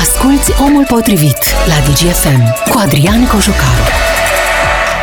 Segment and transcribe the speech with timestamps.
[0.00, 3.82] Asculți Omul Potrivit la DGFM cu Adrian Cojucaru.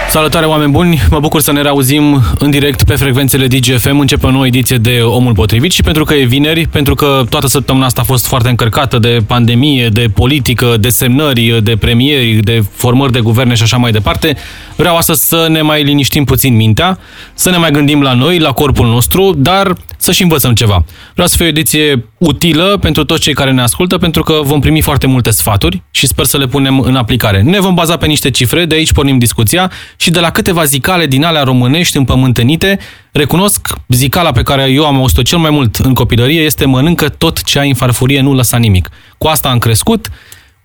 [0.09, 4.00] Salutare oameni buni, mă bucur să ne reauzim în direct pe frecvențele DGFM.
[4.00, 7.48] Începe o nouă ediție de Omul Potrivit și pentru că e vineri, pentru că toată
[7.48, 12.64] săptămâna asta a fost foarte încărcată de pandemie, de politică, de semnări, de premieri, de
[12.71, 14.38] formări de guverne și așa mai departe,
[14.75, 17.00] vreau astăzi să ne mai liniștim puțin mintea,
[17.34, 20.86] să ne mai gândim la noi, la corpul nostru, dar să și învățăm ceva.
[21.14, 24.59] Vreau să fie o ediție utilă pentru toți cei care ne ascultă, pentru că vom
[24.59, 27.41] primi foarte multe sfaturi și sper să le punem în aplicare.
[27.41, 31.05] Ne vom baza pe niște cifre, de aici pornim discuția și de la câteva zicale
[31.05, 32.80] din alea românești împământenite,
[33.12, 37.44] recunosc zicala pe care eu am auzit-o cel mai mult în copilărie este mănâncă tot
[37.44, 38.90] ce ai în farfurie, nu lăsa nimic.
[39.17, 40.08] Cu asta am crescut.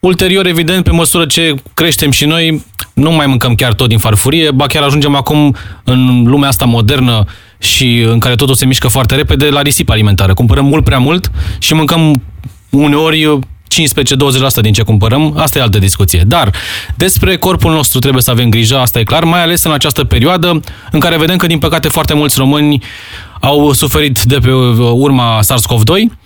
[0.01, 4.51] Ulterior, evident, pe măsură ce creștem și noi, nu mai mâncăm chiar tot din farfurie,
[4.51, 7.25] ba chiar ajungem acum în lumea asta modernă
[7.59, 10.35] și în care totul se mișcă foarte repede la risipă alimentară.
[10.35, 12.23] Cumpărăm mult prea mult și mâncăm
[12.71, 13.41] uneori 15-20%
[14.61, 16.23] din ce cumpărăm, asta e altă discuție.
[16.27, 16.53] Dar
[16.95, 20.61] despre corpul nostru trebuie să avem grijă, asta e clar, mai ales în această perioadă
[20.93, 22.83] în care vedem că, din păcate, foarte mulți români
[23.41, 24.51] au suferit de pe
[24.93, 26.19] urma SARS-CoV-2.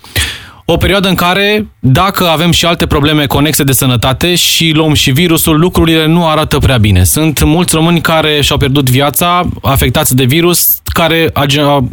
[0.64, 5.10] O perioadă în care, dacă avem și alte probleme conexe de sănătate și luăm și
[5.10, 7.04] virusul, lucrurile nu arată prea bine.
[7.04, 11.30] Sunt mulți români care și-au pierdut viața afectați de virus, care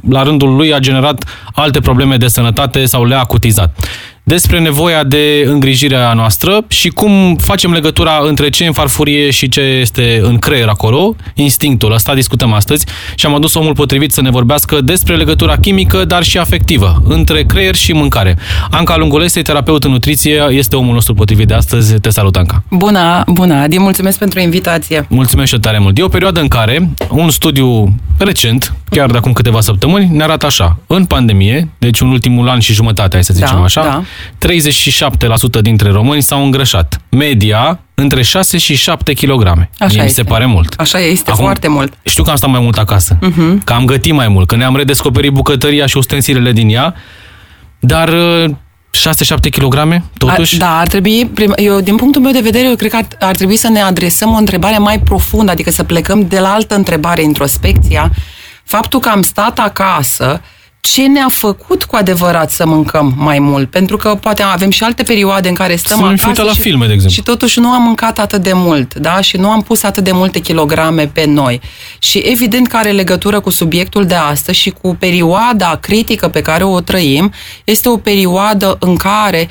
[0.09, 3.75] la rândul lui a generat alte probleme de sănătate sau le-a acutizat
[4.29, 9.49] despre nevoia de îngrijire a noastră și cum facem legătura între ce în farfurie și
[9.49, 14.21] ce este în creier acolo, instinctul, asta discutăm astăzi și am adus omul potrivit să
[14.21, 18.37] ne vorbească despre legătura chimică, dar și afectivă, între creier și mâncare.
[18.69, 21.99] Anca Lungulese, terapeut în nutriție, este omul nostru potrivit de astăzi.
[21.99, 22.63] Te salut, Anca!
[22.69, 23.53] Bună, bună!
[23.53, 25.05] Adi, mulțumesc pentru invitație!
[25.09, 25.97] Mulțumesc și tare mult!
[25.97, 30.45] E o perioadă în care un studiu recent, chiar de acum câteva săptămâni, ne arată
[30.45, 30.77] așa.
[30.87, 34.03] În pandemie, deci în ultimul an și jumătate, hai să zicem da, așa, da
[35.59, 37.01] 37% dintre români s-au îngrășat.
[37.09, 39.67] Media între 6 și 7 kg.
[39.79, 40.73] Așa mi se pare mult.
[40.77, 41.93] Așa este, Acum, foarte mult.
[42.03, 43.63] Știu că am stat mai mult acasă, uh-huh.
[43.63, 46.93] că am gătit mai mult, că ne-am redescoperit bucătăria și ustensilele din ea,
[47.79, 48.09] dar
[48.97, 50.53] 6-7 kg, totuși?
[50.53, 53.35] Ar, da, ar trebui, eu, din punctul meu de vedere, eu cred că ar, ar
[53.35, 57.23] trebui să ne adresăm o întrebare mai profundă, adică să plecăm de la altă întrebare,
[57.23, 58.11] introspecția.
[58.69, 60.41] Faptul că am stat acasă,
[60.79, 63.69] ce ne-a făcut cu adevărat să mâncăm mai mult.
[63.69, 66.85] Pentru că poate avem și alte perioade în care stăm să acasă la și, filme,
[66.85, 67.15] de exemplu.
[67.15, 69.21] și totuși nu am mâncat atât de mult, da?
[69.21, 71.61] Și nu am pus atât de multe kilograme pe noi.
[71.99, 76.63] Și evident că are legătură cu subiectul de astăzi și cu perioada critică pe care
[76.63, 77.33] o trăim.
[77.63, 79.49] Este o perioadă în care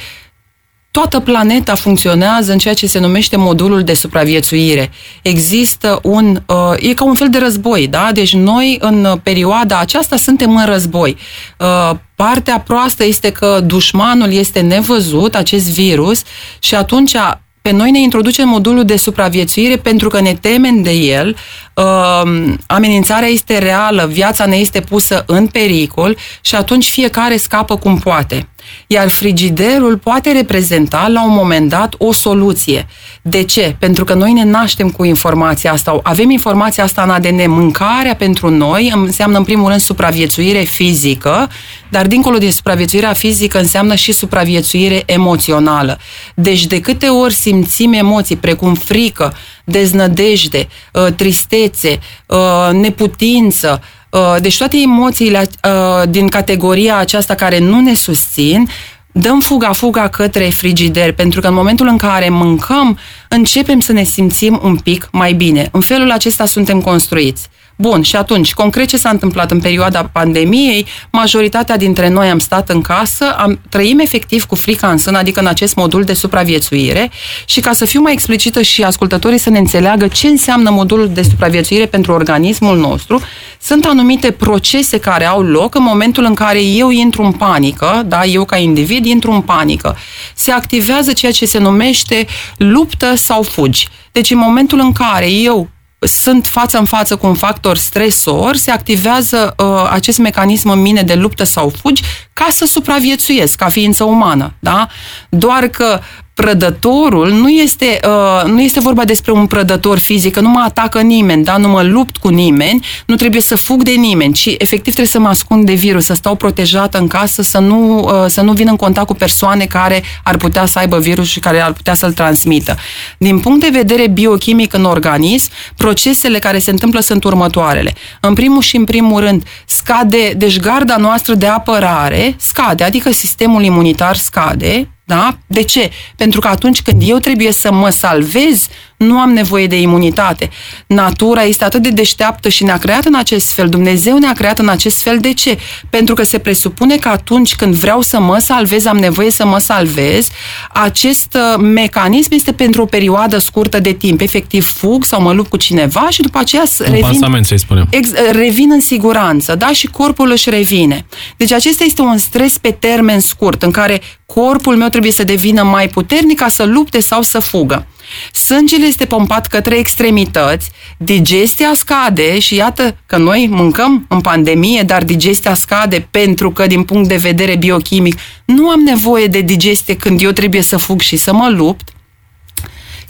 [0.98, 4.90] toată planeta funcționează în ceea ce se numește modulul de supraviețuire.
[5.22, 6.42] Există un...
[6.46, 8.10] Uh, e ca un fel de război, da?
[8.12, 11.16] Deci noi în perioada aceasta suntem în război.
[11.58, 16.22] Uh, partea proastă este că dușmanul este nevăzut, acest virus,
[16.58, 17.16] și atunci
[17.62, 21.36] pe noi ne introduce în modulul de supraviețuire pentru că ne temem de el,
[21.74, 22.22] uh,
[22.66, 28.48] amenințarea este reală, viața ne este pusă în pericol și atunci fiecare scapă cum poate.
[28.86, 32.86] Iar frigiderul poate reprezenta la un moment dat o soluție.
[33.22, 33.76] De ce?
[33.78, 36.00] Pentru că noi ne naștem cu informația asta.
[36.02, 37.50] Avem informația asta în ADN.
[37.50, 41.50] Mâncarea pentru noi înseamnă în primul rând supraviețuire fizică,
[41.88, 45.98] dar dincolo de supraviețuirea fizică înseamnă și supraviețuire emoțională.
[46.34, 51.98] Deci de câte ori simțim emoții precum frică, deznădejde, ă, tristețe,
[52.30, 53.97] ă, neputință, Uh,
[54.40, 58.68] deci toate emoțiile uh, din categoria aceasta care nu ne susțin,
[59.12, 62.98] dăm fuga-fuga către frigider, pentru că în momentul în care mâncăm,
[63.28, 65.68] începem să ne simțim un pic mai bine.
[65.72, 67.48] În felul acesta suntem construiți.
[67.80, 72.68] Bun, și atunci, concret ce s-a întâmplat în perioada pandemiei, majoritatea dintre noi am stat
[72.68, 77.10] în casă, am trăim efectiv cu frica în sân, adică în acest modul de supraviețuire
[77.44, 81.22] și ca să fiu mai explicită și ascultătorii să ne înțeleagă ce înseamnă modulul de
[81.22, 83.20] supraviețuire pentru organismul nostru,
[83.60, 88.24] sunt anumite procese care au loc în momentul în care eu intru în panică, da,
[88.24, 89.96] eu ca individ intru în panică.
[90.34, 92.26] Se activează ceea ce se numește
[92.56, 93.88] luptă sau fugi.
[94.12, 98.70] Deci în momentul în care eu sunt față în față cu un factor stresor, se
[98.70, 102.02] activează uh, acest mecanism în mine de luptă sau fugi
[102.32, 104.54] ca să supraviețuiesc ca ființă umană.
[104.58, 104.88] Da?
[105.28, 106.00] Doar că
[106.38, 111.00] prădătorul nu este, uh, nu este vorba despre un prădător fizic, că nu mă atacă
[111.00, 111.56] nimeni, da?
[111.56, 115.18] nu mă lupt cu nimeni, nu trebuie să fug de nimeni, ci efectiv trebuie să
[115.18, 118.66] mă ascund de virus, să stau protejată în casă, să nu, uh, să nu vin
[118.68, 122.12] în contact cu persoane care ar putea să aibă virus și care ar putea să-l
[122.12, 122.76] transmită.
[123.18, 127.94] Din punct de vedere biochimic în organism, procesele care se întâmplă sunt următoarele.
[128.20, 133.62] În primul și în primul rând, scade, deci garda noastră de apărare scade, adică sistemul
[133.62, 135.38] imunitar scade, Da?
[135.46, 135.90] De ce?
[136.16, 140.50] Pentru că atunci când eu trebuie să mă salvez, nu am nevoie de imunitate.
[140.86, 143.68] Natura este atât de deșteaptă și ne-a creat în acest fel.
[143.68, 145.18] Dumnezeu ne-a creat în acest fel.
[145.18, 145.58] De ce?
[145.90, 149.58] Pentru că se presupune că atunci când vreau să mă salvez, am nevoie să mă
[149.58, 150.28] salvez.
[150.68, 154.20] Acest uh, mecanism este pentru o perioadă scurtă de timp.
[154.20, 157.86] Efectiv, fug sau mă lupt cu cineva și după aceea revin, pansament, să spunem.
[157.90, 159.72] Ex, revin în siguranță, da?
[159.72, 161.06] Și corpul își revine.
[161.36, 165.62] Deci acesta este un stres pe termen scurt, în care corpul meu trebuie să devină
[165.62, 167.86] mai puternic ca să lupte sau să fugă.
[168.32, 175.04] Sângele este pompat către extremități, digestia scade și iată că noi mâncăm în pandemie, dar
[175.04, 180.22] digestia scade pentru că din punct de vedere biochimic nu am nevoie de digestie când
[180.22, 181.88] eu trebuie să fug și să mă lupt.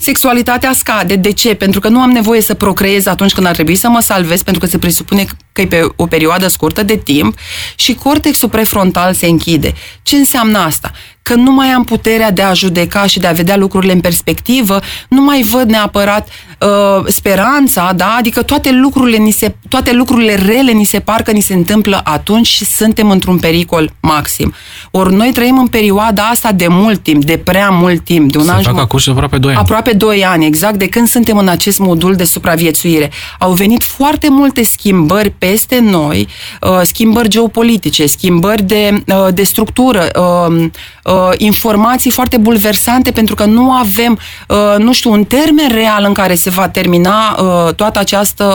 [0.01, 1.15] Sexualitatea scade.
[1.15, 1.53] De ce?
[1.53, 4.61] Pentru că nu am nevoie să procreez atunci când ar trebui să mă salvez, pentru
[4.61, 7.37] că se presupune că e pe o perioadă scurtă de timp
[7.75, 9.73] și cortexul prefrontal se închide.
[10.03, 10.91] Ce înseamnă asta?
[11.29, 14.79] că nu mai am puterea de a judeca și de a vedea lucrurile în perspectivă,
[15.09, 16.27] nu mai văd neapărat
[16.59, 18.15] uh, speranța, da?
[18.17, 22.01] adică toate lucrurile, ni se, toate lucrurile rele ni se par că ni se întâmplă
[22.03, 24.53] atunci și suntem într-un pericol maxim.
[24.91, 28.43] Ori noi trăim în perioada asta de mult timp, de prea mult timp, de un
[28.43, 29.59] se an fac acum și aproape 2 ani.
[29.59, 33.11] Aproape 2 ani, exact, de când suntem în acest modul de supraviețuire.
[33.39, 36.27] Au venit foarte multe schimbări peste noi,
[36.61, 40.65] uh, schimbări geopolitice, schimbări de, uh, de structură, uh,
[41.03, 46.13] uh, informații foarte bulversante pentru că nu avem, uh, nu știu, un termen real în
[46.13, 48.45] care se va termina uh, toată această,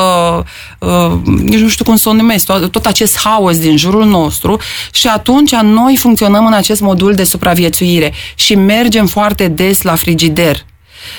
[0.79, 4.61] uh, nici nu știu cum să o numesc, tot, tot acest haos din jurul nostru
[4.93, 10.65] și atunci noi funcționăm în acest modul de supraviețuire și mergem foarte des la frigider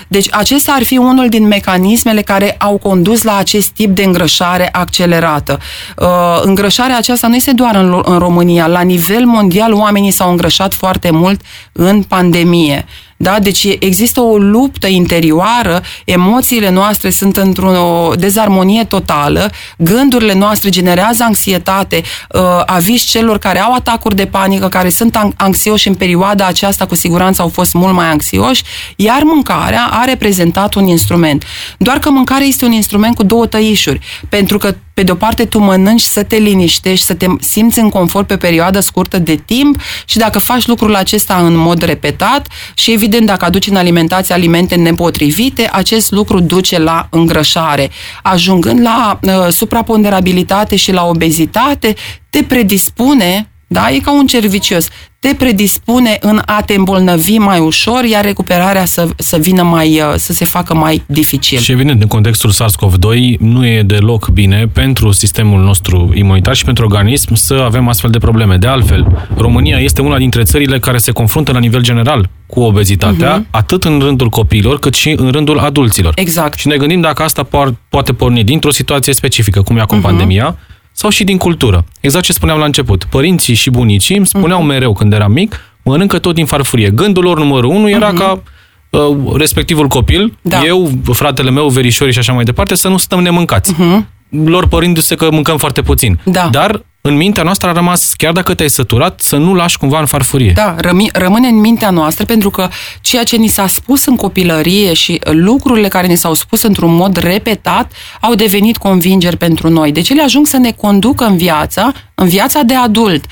[0.08, 4.70] deci acesta ar fi unul din mecanismele care au condus la acest tip de îngrășare
[4.72, 5.60] accelerată.
[5.98, 6.08] Uh,
[6.42, 8.68] îngrășarea aceasta nu este doar în, în România.
[8.68, 11.42] La nivel mondial oamenii s-au îngrășat foarte mult
[11.72, 12.86] în pandemie.
[13.18, 13.40] Da?
[13.40, 22.02] Deci există o luptă interioară, emoțiile noastre sunt într-o dezarmonie totală, gândurile noastre generează anxietate,
[22.30, 26.96] uh, aviz celor care au atacuri de panică, care sunt anxioși în perioada aceasta, cu
[26.96, 28.64] siguranță au fost mult mai anxioși,
[28.96, 31.44] iar mâncarea a reprezentat un instrument.
[31.78, 35.46] Doar că mâncarea este un instrument cu două tăișuri, pentru că pe de o parte
[35.46, 39.80] tu mănânci să te liniștești, să te simți în confort pe perioadă scurtă de timp
[40.06, 44.76] și dacă faci lucrul acesta în mod repetat și evident dacă aduci în alimentație alimente
[44.76, 47.90] nepotrivite, acest lucru duce la îngrășare.
[48.24, 51.96] Ajungând la uh, supraponderabilitate și la obezitate,
[52.30, 53.90] te predispune da?
[53.92, 54.88] E ca un cer vicios.
[55.20, 60.14] Te predispune în a te îmbolnăvi mai ușor, iar recuperarea să, să vină mai, uh,
[60.16, 61.60] să se facă mai dificil.
[61.60, 66.84] Și evident, în contextul SARS-CoV-2 nu e deloc bine pentru sistemul nostru imunitar și pentru
[66.84, 68.56] organism să avem astfel de probleme.
[68.56, 73.42] De altfel, România este una dintre țările care se confruntă la nivel general cu obezitatea,
[73.42, 73.50] uh-huh.
[73.52, 76.14] atât în rândul copiilor, cât și în rândul adulților.
[76.16, 76.60] Exact.
[76.60, 77.48] Și ne gândim dacă asta
[77.90, 80.02] poate porni dintr-o situație specifică, cum e acum uh-huh.
[80.02, 80.58] pandemia,
[80.96, 81.86] sau și din cultură.
[82.00, 83.04] Exact ce spuneam la început.
[83.04, 84.68] Părinții și bunicii îmi spuneau uh-huh.
[84.68, 86.90] mereu când eram mic, mănâncă tot din farfurie.
[86.90, 88.18] Gândul lor numărul unu era uh-huh.
[88.18, 88.44] ca
[88.90, 90.62] uh, respectivul copil, da.
[90.66, 93.74] eu, fratele meu, verișorii și așa mai departe, să nu stăm nemâncați.
[93.74, 94.14] Uh-huh.
[94.30, 96.20] Lor părindu-se că mâncăm foarte puțin.
[96.24, 96.48] Da.
[96.52, 100.06] Dar în mintea noastră a rămas, chiar dacă te-ai săturat, să nu lași cumva în
[100.06, 100.52] farfurie.
[100.56, 102.68] Da, rămi, rămâne în mintea noastră pentru că
[103.02, 107.18] ceea ce ni s-a spus în copilărie și lucrurile care ni s-au spus într-un mod
[107.18, 109.92] repetat au devenit convingeri pentru noi.
[109.92, 113.26] Deci ele ajung să ne conducă în viața, în viața de adult.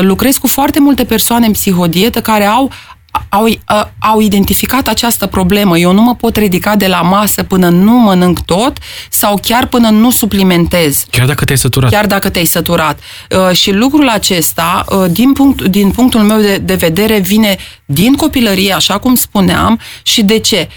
[0.00, 2.70] Lucrez cu foarte multe persoane în psihodietă care au
[3.28, 5.78] au, uh, au identificat această problemă.
[5.78, 8.78] Eu nu mă pot ridica de la masă până nu mănânc tot
[9.10, 11.04] sau chiar până nu suplimentez.
[11.10, 11.90] Chiar dacă te-ai săturat.
[11.90, 12.98] Chiar dacă te-ai săturat.
[13.30, 18.14] Uh, și lucrul acesta, uh, din, punct, din punctul meu de, de vedere, vine din
[18.14, 20.68] copilărie, așa cum spuneam, și de ce?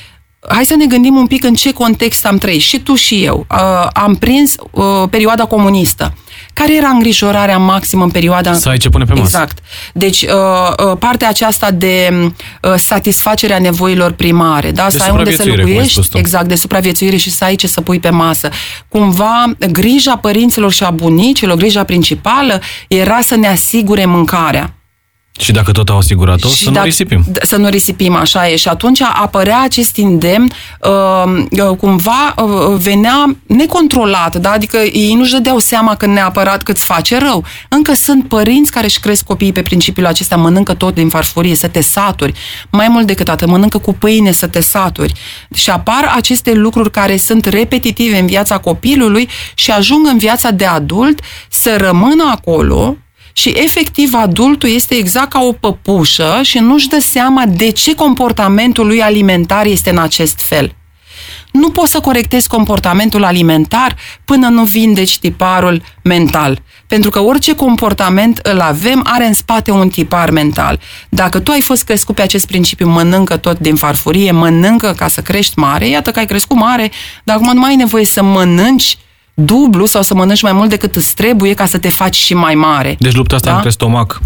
[0.49, 2.61] Hai să ne gândim un pic în ce context am trăit.
[2.61, 3.45] Și tu și eu.
[3.51, 6.13] Uh, am prins uh, perioada comunistă.
[6.53, 8.53] Care era îngrijorarea maximă în perioada...
[8.53, 9.23] Să ai ce pune pe masă.
[9.23, 9.57] Exact.
[9.93, 14.87] Deci, uh, uh, partea aceasta de uh, satisfacerea nevoilor primare, da?
[14.89, 17.99] De să ai unde să locuiești, exact, de supraviețuire și să ai ce să pui
[17.99, 18.49] pe masă.
[18.87, 24.73] Cumva, grija părinților și a bunicilor, grija principală, era să ne asigure mâncarea.
[25.39, 27.25] Și dacă tot au asigurat-o, să nu risipim.
[27.41, 28.55] Să nu risipim, așa e.
[28.55, 30.51] Și atunci apărea acest indemn,
[30.81, 34.51] uh, uh, cumva uh, venea necontrolat, da?
[34.51, 37.43] adică ei nu-și dădeau seama când neapărat cât îți face rău.
[37.69, 41.67] Încă sunt părinți care își cresc copiii pe principiul acesta, mănâncă tot din farfurie, să
[41.67, 42.33] te saturi.
[42.69, 45.13] Mai mult decât atât, mănâncă cu pâine să te saturi.
[45.53, 50.65] Și apar aceste lucruri care sunt repetitive în viața copilului și ajung în viața de
[50.65, 52.97] adult să rămână acolo
[53.37, 58.85] Și efectiv adultul este exact ca o păpușă și nu-și dă seama de ce comportamentul
[58.85, 60.75] lui alimentar este în acest fel.
[61.51, 66.61] Nu poți să corectezi comportamentul alimentar până nu vindeci tiparul mental.
[66.87, 70.79] Pentru că orice comportament îl avem are în spate un tipar mental.
[71.09, 75.21] Dacă tu ai fost crescut pe acest principiu, mănâncă tot din farfurie, mănâncă ca să
[75.21, 76.91] crești mare, iată că ai crescut mare,
[77.23, 78.97] dar acum nu mai ai nevoie să mănânci
[79.35, 82.55] dublu sau să mănânci mai mult decât îți trebuie ca să te faci și mai
[82.55, 82.95] mare.
[82.99, 83.55] Deci lupta asta Da?
[83.55, 84.21] între stomac,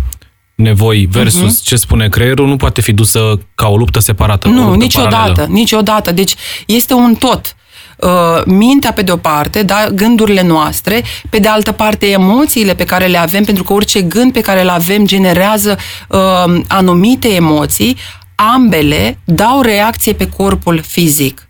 [0.55, 4.47] nevoi versus ce spune creierul nu poate fi dusă ca o luptă separată.
[4.47, 5.47] o Nu, luptă niciodată, paralelă.
[5.49, 6.11] niciodată.
[6.11, 6.33] Deci
[6.65, 7.53] este un tot.
[7.97, 8.09] Uh,
[8.45, 13.05] mintea pe de o parte, da, gândurile noastre, pe de altă parte emoțiile pe care
[13.05, 17.97] le avem, pentru că orice gând pe care le avem generează uh, anumite emoții,
[18.35, 21.48] ambele dau reacție pe corpul fizic.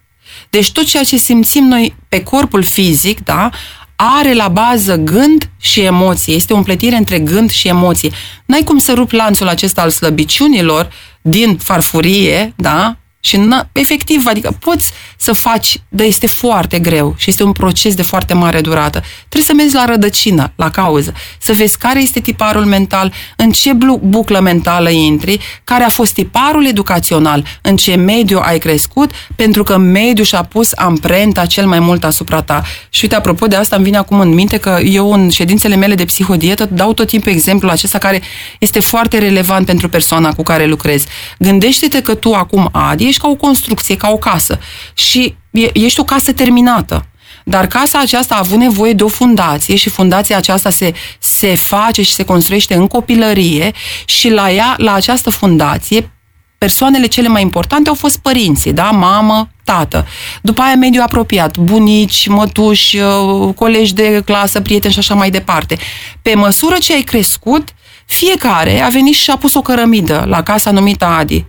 [0.50, 3.50] Deci tot ceea ce simțim noi pe corpul fizic, da,
[3.96, 6.34] are la bază gând și emoție.
[6.34, 8.10] Este o împletire între gând și emoție.
[8.46, 10.92] N-ai cum să rupi lanțul acesta al slăbiciunilor
[11.22, 12.98] din farfurie, da?
[13.30, 17.94] Și n- efectiv, adică poți să faci, dar este foarte greu și este un proces
[17.96, 19.04] de foarte mare durată.
[19.30, 23.74] Trebuie să mergi la rădăcină, la cauză, să vezi care este tiparul mental, în ce
[23.74, 29.64] blu- buclă mentală intri, care a fost tiparul educațional, în ce mediu ai crescut, pentru
[29.64, 32.64] că mediul și-a pus amprenta cel mai mult asupra ta.
[32.90, 35.96] Și uite, apropo de asta, îmi vine acum în minte că eu în ședințele mele
[35.96, 38.22] de psihodietă dau tot timpul exemplul acesta care
[38.60, 41.06] este foarte relevant pentru persoana cu care lucrezi.
[41.40, 44.60] Gândește-te că tu acum, Adi, ești ca o construcție, ca o casă
[44.94, 47.06] și e- ești o casă terminată.
[47.44, 52.02] Dar casa aceasta a avut nevoie de o fundație și fundația aceasta se, se face
[52.02, 53.72] și se construiește în copilărie
[54.06, 56.12] și la ea, la această fundație,
[56.58, 58.90] persoanele cele mai importante au fost părinții, da?
[58.90, 60.08] Mamă, tată.
[60.42, 65.78] După aia mediul apropiat, bunici, mătuși, uh, colegi de clasă, prieteni și așa mai departe.
[66.22, 67.74] Pe măsură ce ai crescut,
[68.06, 71.46] fiecare a venit și a pus o cărămidă la casa numită Adi.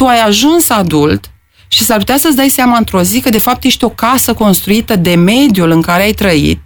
[0.00, 1.30] Tu ai ajuns adult
[1.68, 4.96] și s-ar putea să-ți dai seama într-o zi că de fapt ești o casă construită
[4.96, 6.60] de mediul în care ai trăit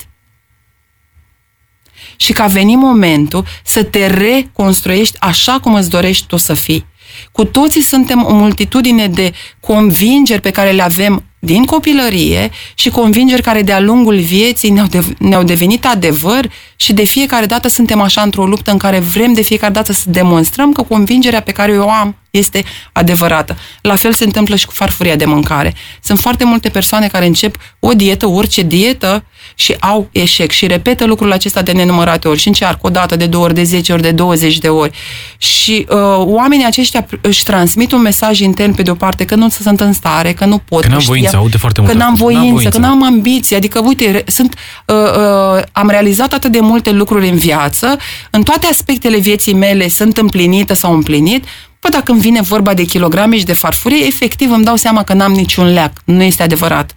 [2.16, 6.86] și că a venit momentul să te reconstruiești așa cum îți dorești tu să fii.
[7.32, 13.42] Cu toții suntem o multitudine de convingeri pe care le avem din copilărie și convingeri
[13.42, 18.22] care de-a lungul vieții ne-au, de, ne-au devenit adevăr și de fiecare dată suntem așa
[18.22, 21.90] într-o luptă în care vrem de fiecare dată să demonstrăm că convingerea pe care o
[21.90, 23.56] am este adevărată.
[23.80, 25.74] La fel se întâmplă și cu farfuria de mâncare.
[26.02, 29.24] Sunt foarte multe persoane care încep o dietă, orice dietă,
[29.54, 33.26] și au eșec și repetă lucrul acesta de nenumărate ori și încearcă o dată, de
[33.26, 34.90] două ori, de 10 ori, de 20 de ori.
[35.38, 39.48] Și uh, oamenii aceștia își transmit un mesaj intern pe de o parte că nu
[39.48, 40.82] sunt în stare, că nu pot.
[40.82, 42.24] Că n-am știa- voință, aude foarte mult Că n-am asta.
[42.24, 42.78] N-am voință, voință.
[42.78, 43.56] că n-am ambiție.
[43.56, 44.54] Adică, uite, re- sunt,
[44.86, 47.96] uh, uh, am realizat atât de multe lucruri în viață,
[48.30, 51.44] în toate aspectele vieții mele sunt împlinită sau împlinit,
[51.80, 55.12] Păi dacă îmi vine vorba de kilograme și de farfurie, efectiv îmi dau seama că
[55.12, 55.92] n-am niciun leac.
[56.04, 56.96] Nu este adevărat.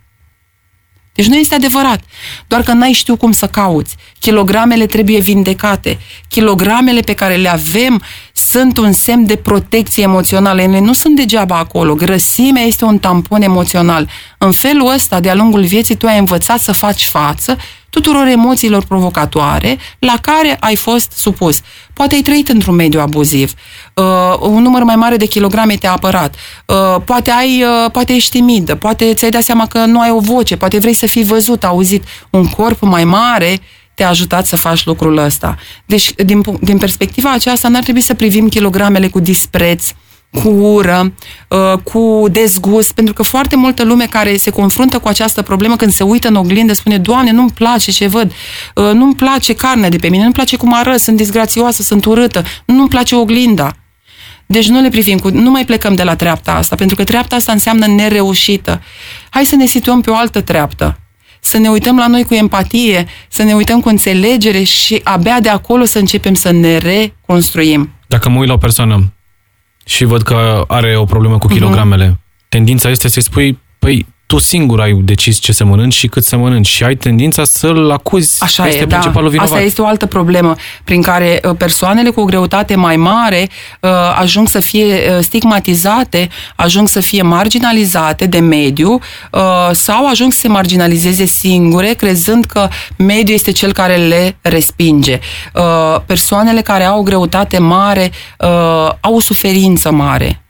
[1.18, 2.04] Deci nu este adevărat.
[2.48, 3.96] Doar că n-ai știu cum să cauți.
[4.20, 5.98] Kilogramele trebuie vindecate.
[6.28, 8.02] Kilogramele pe care le avem
[8.34, 10.62] sunt un semn de protecție emoțională.
[10.62, 11.96] Ele nu sunt degeaba acolo.
[11.96, 14.10] Grăsimea este un tampon emoțional.
[14.38, 17.58] În felul ăsta, de-a lungul vieții, tu ai învățat să faci față
[17.90, 21.60] tuturor emoțiilor provocatoare la care ai fost supus.
[21.94, 23.54] Poate ai trăit într-un mediu abuziv,
[23.94, 24.04] uh,
[24.40, 28.76] un număr mai mare de kilograme te-a apărat, uh, poate, ai, uh, poate ești timidă,
[28.76, 32.04] poate ți-ai dat seama că nu ai o voce, poate vrei să fii văzut, auzit.
[32.30, 33.60] Un corp mai mare
[33.98, 35.58] te-a ajutat să faci lucrul ăsta.
[35.86, 39.88] Deci, din, pu- din perspectiva aceasta, n-ar trebui să privim kilogramele cu dispreț,
[40.32, 41.14] cu ură,
[41.48, 45.92] uh, cu dezgust, pentru că foarte multă lume care se confruntă cu această problemă când
[45.92, 48.32] se uită în oglindă spune, Doamne, nu-mi place ce văd,
[48.76, 52.44] uh, nu-mi place carnea de pe mine, nu-mi place cum arăt, sunt disgrațioasă, sunt urâtă,
[52.66, 53.76] nu-mi place oglinda.
[54.46, 57.36] Deci nu le privim cu, nu mai plecăm de la treapta asta, pentru că treapta
[57.36, 58.82] asta înseamnă nereușită.
[59.30, 61.00] Hai să ne situăm pe o altă treaptă.
[61.48, 65.50] Să ne uităm la noi cu empatie, să ne uităm cu înțelegere și abia de
[65.50, 67.90] acolo să începem să ne reconstruim.
[68.08, 69.14] Dacă mă uit la o persoană
[69.86, 71.48] și văd că are o problemă Mhm.
[71.48, 76.08] cu kilogramele, tendința este să-i spui, păi, tu singur ai decis ce să mănânci și
[76.08, 78.96] cât să mănânci și ai tendința să-l acuzi Așa că este e, da.
[78.96, 79.52] principalul vinovat.
[79.52, 83.50] Asta este o altă problemă prin care uh, persoanele cu o greutate mai mare
[83.82, 89.00] uh, ajung să fie uh, stigmatizate, ajung să fie marginalizate de mediu
[89.32, 92.68] uh, sau ajung să se marginalizeze singure, crezând că
[92.98, 95.20] mediul este cel care le respinge.
[95.54, 98.48] Uh, Persoanele care au o greutate mare uh,
[99.00, 100.42] au o suferință mare.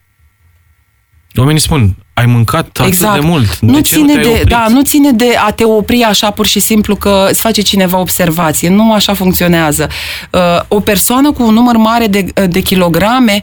[1.35, 3.11] Oamenii spun, ai mâncat exact.
[3.11, 3.59] atât de mult.
[3.59, 4.47] Nu de ce ține nu te-ai de, oprit?
[4.47, 7.99] da, nu ține de a te opri așa pur și simplu că îți face cineva
[7.99, 8.69] observație.
[8.69, 9.89] Nu așa funcționează.
[10.31, 13.41] Uh, o persoană cu un număr mare de, de kilograme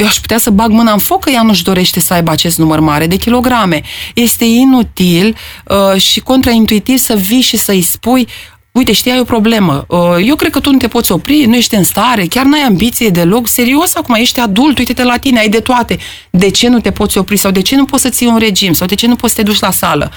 [0.00, 2.58] eu aș putea să bag mâna în foc că ea nu-și dorește să aibă acest
[2.58, 3.82] număr mare de kilograme.
[4.14, 8.28] Este inutil uh, și contraintuitiv să vii și să-i spui
[8.72, 9.84] uite, știi, ai o problemă.
[9.88, 12.60] Uh, Eu cred că tu nu te poți opri, nu ești în stare, chiar n-ai
[12.60, 13.48] ambiție deloc.
[13.48, 15.98] Serios, acum ești adult, uite-te la tine, ai de toate.
[16.30, 18.72] De ce nu te poți opri sau de ce nu poți să ții un regim
[18.72, 20.10] sau de ce nu poți să te duci la sală?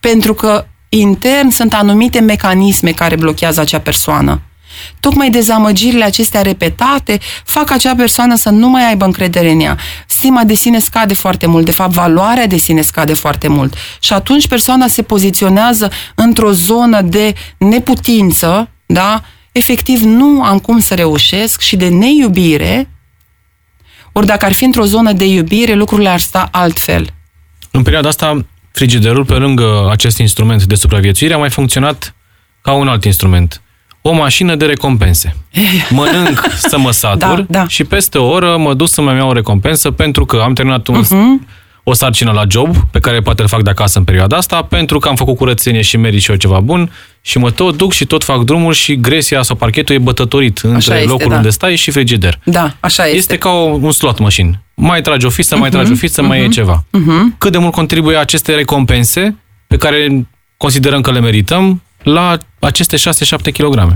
[0.00, 4.40] Pentru că intern sunt anumite mecanisme care blochează acea persoană.
[5.00, 9.78] Tocmai dezamăgirile acestea repetate fac acea persoană să nu mai aibă încredere în ea.
[10.06, 13.74] Stima de sine scade foarte mult, de fapt valoarea de sine scade foarte mult.
[14.00, 19.22] Și atunci persoana se poziționează într-o zonă de neputință, da?
[19.52, 22.88] Efectiv nu am cum să reușesc și de neiubire,
[24.12, 27.06] ori dacă ar fi într-o zonă de iubire, lucrurile ar sta altfel.
[27.70, 32.14] În perioada asta, frigiderul, pe lângă acest instrument de supraviețuire, a mai funcționat
[32.62, 33.62] ca un alt instrument.
[34.06, 35.36] O mașină de recompense.
[35.90, 37.66] Mănânc să mă satur Da, da.
[37.68, 40.96] și peste o oră mă duc să-mi iau o recompensă pentru că am terminat un,
[41.10, 41.46] Mhm.
[41.82, 44.98] o sarcină la job pe care poate îl fac de acasă în perioada asta, pentru
[44.98, 48.04] că am făcut curățenie și merit și eu ceva bun și mă tot duc și
[48.04, 51.36] tot fac drumul și gresia sau parchetul e bătătorit între este, locul da.
[51.36, 52.38] unde stai și frigider.
[52.44, 53.16] Da, așa este.
[53.16, 54.62] Este ca o, un slot machine.
[54.74, 56.84] Mai tragi o fiță, mai Mhm, tragi o fiță, mai e ceva.
[57.38, 63.00] Cât de mult contribuie aceste recompense pe care considerăm că le merităm la aceste 6-7
[63.52, 63.94] kg?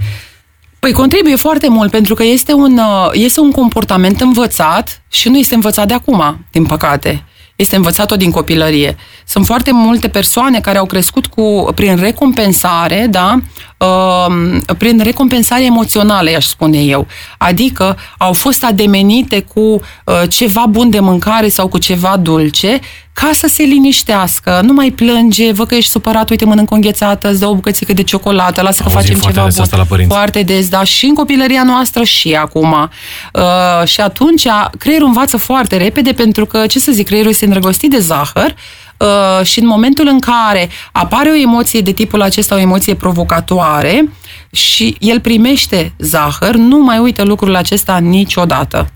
[0.78, 5.38] Păi contribuie foarte mult pentru că este un, uh, este un comportament învățat și nu
[5.38, 7.24] este învățat de acum, din păcate.
[7.56, 8.96] Este învățat-o din copilărie.
[9.26, 13.38] Sunt foarte multe persoane care au crescut cu, prin recompensare, da?
[13.78, 17.06] Uh, prin recompensare emoțională, i-aș spune eu.
[17.38, 22.80] Adică au fost ademenite cu uh, ceva bun de mâncare sau cu ceva dulce
[23.20, 27.30] ca să se liniștească, nu mai plânge, văd că ești supărat, uite mănânc o înghețată,
[27.30, 29.64] îți dau o bucățică de ciocolată, lasă că Auzim facem foarte ceva des bun.
[29.64, 30.14] asta la părinți.
[30.14, 32.90] Foarte des, da, și în copilăria noastră și acum.
[33.32, 34.46] Uh, și atunci
[34.78, 38.54] creierul învață foarte repede pentru că, ce să zic, creierul este îndrăgostit de zahăr
[38.96, 44.08] uh, și în momentul în care apare o emoție de tipul acesta, o emoție provocatoare
[44.50, 48.90] și el primește zahăr, nu mai uită lucrul acesta niciodată.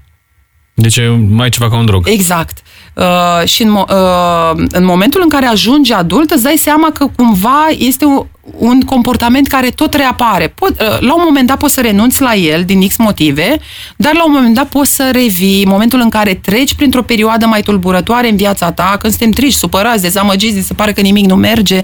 [0.75, 2.09] Deci e mai ceva ca un drog.
[2.09, 2.63] Exact.
[2.95, 7.07] Uh, și în, mo- uh, în momentul în care ajungi adult, îți dai seama că
[7.17, 8.27] cumva este un,
[8.59, 10.49] un comportament care tot reapare.
[10.49, 13.57] Pot, uh, la un moment dat poți să renunți la el din X motive,
[13.97, 15.63] dar la un moment dat poți să revii.
[15.63, 19.59] În momentul în care treci printr-o perioadă mai tulburătoare în viața ta, când suntem triști,
[19.59, 21.81] supărați, dezamăgiți, se pare că nimic nu merge,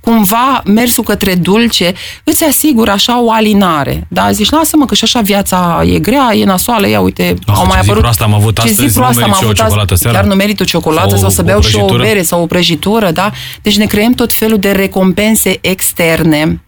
[0.00, 1.92] cumva mersul către dulce
[2.24, 4.06] îți asigură așa o alinare.
[4.08, 4.30] Da?
[4.30, 7.66] Zici, lasă-mă că și așa viața e grea, e nasoală, ia uite, Ah, au ce
[7.66, 8.00] mai zi apărut...
[8.00, 10.00] proastă am avut ce astăzi, zi nu proastă am merit și o avut ciocolată astăzi,
[10.02, 10.18] seara.
[10.18, 12.02] chiar nu merit o ciocolată Sau sau, să o beau și o prăjitură.
[12.02, 13.30] bere sau o prăjitură, da?
[13.62, 15.58] Deci ne creăm tot felul de recompense
[15.98, 16.62] externe.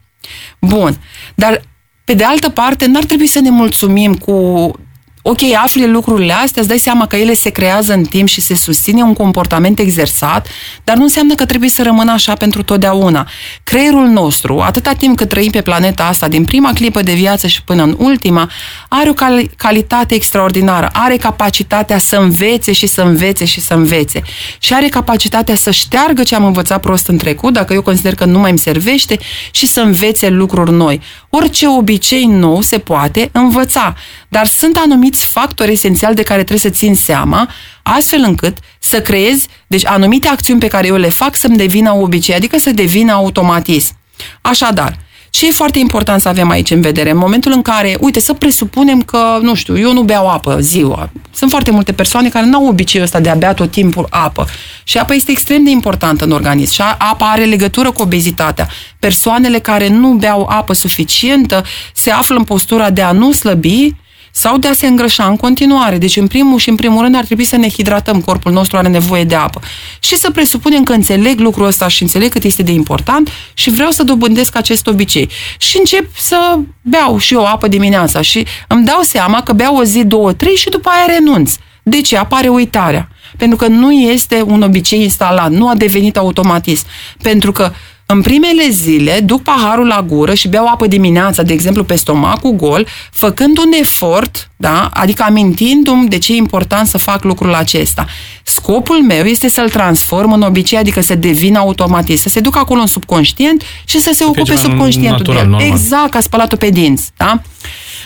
[0.59, 0.97] Bun,
[1.35, 1.61] dar
[2.05, 4.71] pe de altă parte n-ar trebui să ne mulțumim cu
[5.21, 8.55] ok, afli lucrurile astea, îți dai seama că ele se creează în timp și se
[8.55, 10.47] susține un comportament exersat,
[10.83, 13.27] dar nu înseamnă că trebuie să rămână așa pentru totdeauna.
[13.63, 17.63] Creierul nostru, atâta timp cât trăim pe planeta asta, din prima clipă de viață și
[17.63, 18.49] până în ultima,
[18.87, 24.21] are o cal- calitate extraordinară, are capacitatea să învețe și să învețe și să învețe
[24.59, 28.25] și are capacitatea să șteargă ce am învățat prost în trecut, dacă eu consider că
[28.25, 29.19] nu mai îmi servește,
[29.51, 31.01] și să învețe lucruri noi.
[31.33, 33.95] Orice obicei nou se poate învăța,
[34.27, 37.49] dar sunt anumiți factori esențiali de care trebuie să țin seama,
[37.83, 42.35] astfel încât să creezi, deci anumite acțiuni pe care eu le fac să-mi devină obicei,
[42.35, 43.95] adică să devină automatism.
[44.41, 44.97] Așadar,
[45.31, 47.09] ce e foarte important să avem aici în vedere?
[47.09, 51.09] În momentul în care, uite, să presupunem că, nu știu, eu nu beau apă ziua.
[51.33, 54.47] Sunt foarte multe persoane care nu au obiceiul ăsta de a bea tot timpul apă.
[54.83, 56.73] Și apa este extrem de importantă în organism.
[56.73, 58.67] Și apa are legătură cu obezitatea.
[58.99, 61.63] Persoanele care nu beau apă suficientă
[61.93, 63.93] se află în postura de a nu slăbi
[64.31, 65.97] sau de a se îngrășa în continuare.
[65.97, 68.21] Deci, în primul și în primul rând, ar trebui să ne hidratăm.
[68.21, 69.61] Corpul nostru are nevoie de apă.
[69.99, 73.91] Și să presupunem că înțeleg lucrul ăsta și înțeleg cât este de important și vreau
[73.91, 75.29] să dobândesc acest obicei.
[75.57, 79.83] Și încep să beau și eu apă dimineața și îmi dau seama că beau o
[79.83, 81.55] zi, două, trei și după aia renunț.
[81.83, 82.17] De ce?
[82.17, 83.09] Apare uitarea.
[83.37, 86.85] Pentru că nu este un obicei instalat, nu a devenit automatism.
[87.21, 87.71] Pentru că
[88.11, 92.51] în primele zile, duc paharul la gură și beau apă dimineața, de exemplu, pe stomacul
[92.51, 94.89] gol, făcând un efort, da?
[94.93, 98.05] adică amintindu-mi de ce e important să fac lucrul acesta.
[98.43, 102.79] Scopul meu este să-l transform în obicei, adică să devină automatist, să se ducă acolo
[102.79, 105.49] în subconștient și să se ocupe ceva subconștientul natural, de el.
[105.49, 105.69] normal.
[105.69, 107.09] Exact, ca spălatul pe dinți.
[107.17, 107.41] Da?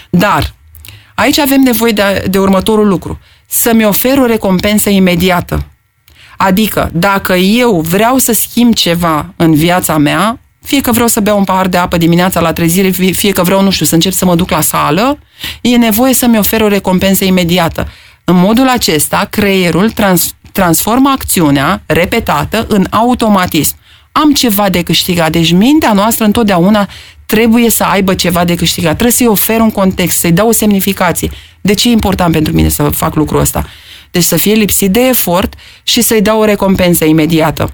[0.10, 0.54] Dar,
[1.16, 3.20] aici avem nevoie de, de următorul lucru.
[3.48, 5.66] Să-mi ofer o recompensă imediată.
[6.38, 11.38] Adică, dacă eu vreau să schimb ceva în viața mea, fie că vreau să beau
[11.38, 14.26] un pahar de apă dimineața la trezire, fie că vreau, nu știu, să încep să
[14.26, 15.20] mă duc la sală,
[15.62, 17.88] e nevoie să-mi ofer o recompensă imediată.
[18.24, 23.76] În modul acesta, creierul trans- transformă acțiunea repetată în automatism.
[24.12, 25.32] Am ceva de câștigat.
[25.32, 26.88] Deci mintea noastră întotdeauna
[27.26, 28.92] trebuie să aibă ceva de câștigat.
[28.92, 31.30] Trebuie să-i ofer un context, să-i dau o semnificație.
[31.62, 33.66] De ce e important pentru mine să fac lucrul ăsta?
[34.16, 37.74] Deci să fie lipsit de efort și să-i dau o recompensă imediată.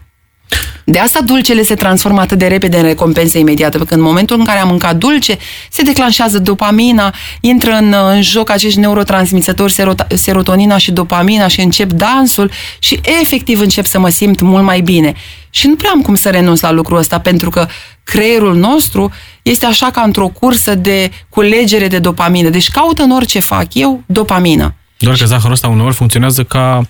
[0.84, 4.40] De asta dulcele se transformă atât de repede în recompense imediată, pentru că în momentul
[4.40, 5.38] în care am mâncat dulce,
[5.72, 9.74] se declanșează dopamina, intră în, în joc acești neurotransmițători,
[10.14, 15.14] serotonina și dopamina și încep dansul și efectiv încep să mă simt mult mai bine.
[15.50, 17.68] Și nu prea am cum să renunț la lucrul ăsta, pentru că
[18.04, 22.50] creierul nostru este așa ca într-o cursă de culegere de dopamină.
[22.50, 24.76] Deci caută în orice fac eu dopamină.
[25.06, 26.82] Doar că zahărul ăsta uneori funcționează ca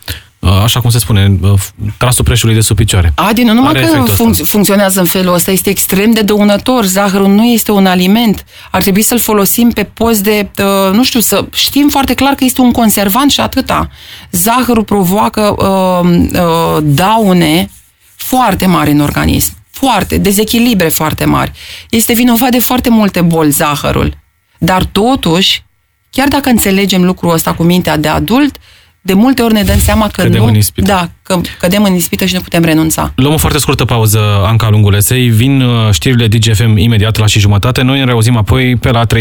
[0.42, 1.54] Uh, așa cum se spune, uh,
[1.98, 3.12] trasul preșului de sub picioare.
[3.16, 6.86] Adi, nu numai Are că func- funcționează în felul ăsta, este extrem de dăunător.
[6.86, 8.46] Zahărul nu este un aliment.
[8.72, 12.44] Ar trebui să-l folosim pe post de, uh, nu știu, să știm foarte clar că
[12.44, 13.90] este un conservant și atâta.
[14.32, 17.70] Zahărul provoacă uh, uh, daune
[18.16, 19.52] foarte mari în organism.
[19.72, 21.52] Foarte, dezechilibre foarte mari.
[21.90, 24.18] Este vinovat de foarte multe boli zahărul.
[24.58, 25.64] Dar totuși,
[26.12, 28.64] chiar dacă înțelegem lucrul ăsta cu mintea de adult, uh,
[29.02, 30.88] de multe ori ne dăm seama că cădem nu, în ispită.
[30.88, 33.12] Da, că cădem în ispită și nu putem renunța.
[33.16, 35.28] Luăm o foarte scurtă pauză, Anca Lungulesei.
[35.28, 37.82] Vin uh, știrile DGFM imediat la și jumătate.
[37.82, 39.12] Noi ne reauzim apoi pe la 13.35.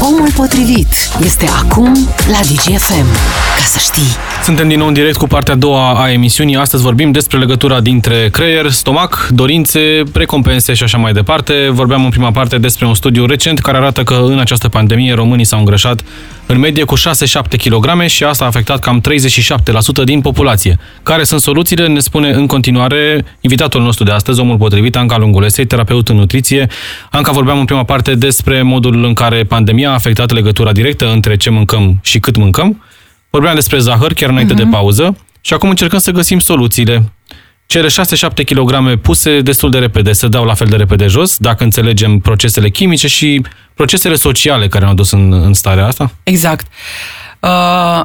[0.00, 0.88] Omul potrivit
[1.24, 3.06] este acum la DGFM.
[3.56, 4.16] Ca să știi.
[4.42, 6.56] Suntem din nou în direct cu partea a doua a emisiunii.
[6.56, 11.68] Astăzi vorbim despre legătura dintre creier, stomac, dorințe, recompense și așa mai departe.
[11.70, 15.44] Vorbeam în prima parte despre un studiu recent care arată că în această pandemie românii
[15.44, 16.00] s-au îngrășat
[16.46, 17.00] în medie cu 6-7
[17.64, 20.32] kg și asta a afectat cam 37% din populație.
[21.02, 21.86] Care sunt soluțiile?
[21.86, 26.66] Ne spune în continuare invitatul nostru de astăzi, omul potrivit, Anca Lungulesei, terapeut în nutriție.
[27.10, 31.36] Anca, vorbeam în prima parte despre modul în care pandemia a afectat legătura directă între
[31.36, 32.82] ce mâncăm și cât mâncăm.
[33.30, 34.56] Vorbeam despre zahăr chiar înainte uh-huh.
[34.56, 34.72] de mhm.
[34.72, 37.12] pauză și acum încercăm să găsim soluțiile.
[37.66, 37.90] Cele 6-7
[38.44, 42.68] kg puse destul de repede să dau la fel de repede jos, dacă înțelegem procesele
[42.68, 43.42] chimice și
[43.74, 46.10] procesele sociale care ne-au dus în, în starea asta?
[46.22, 46.66] Exact.
[46.66, 47.23] Uh,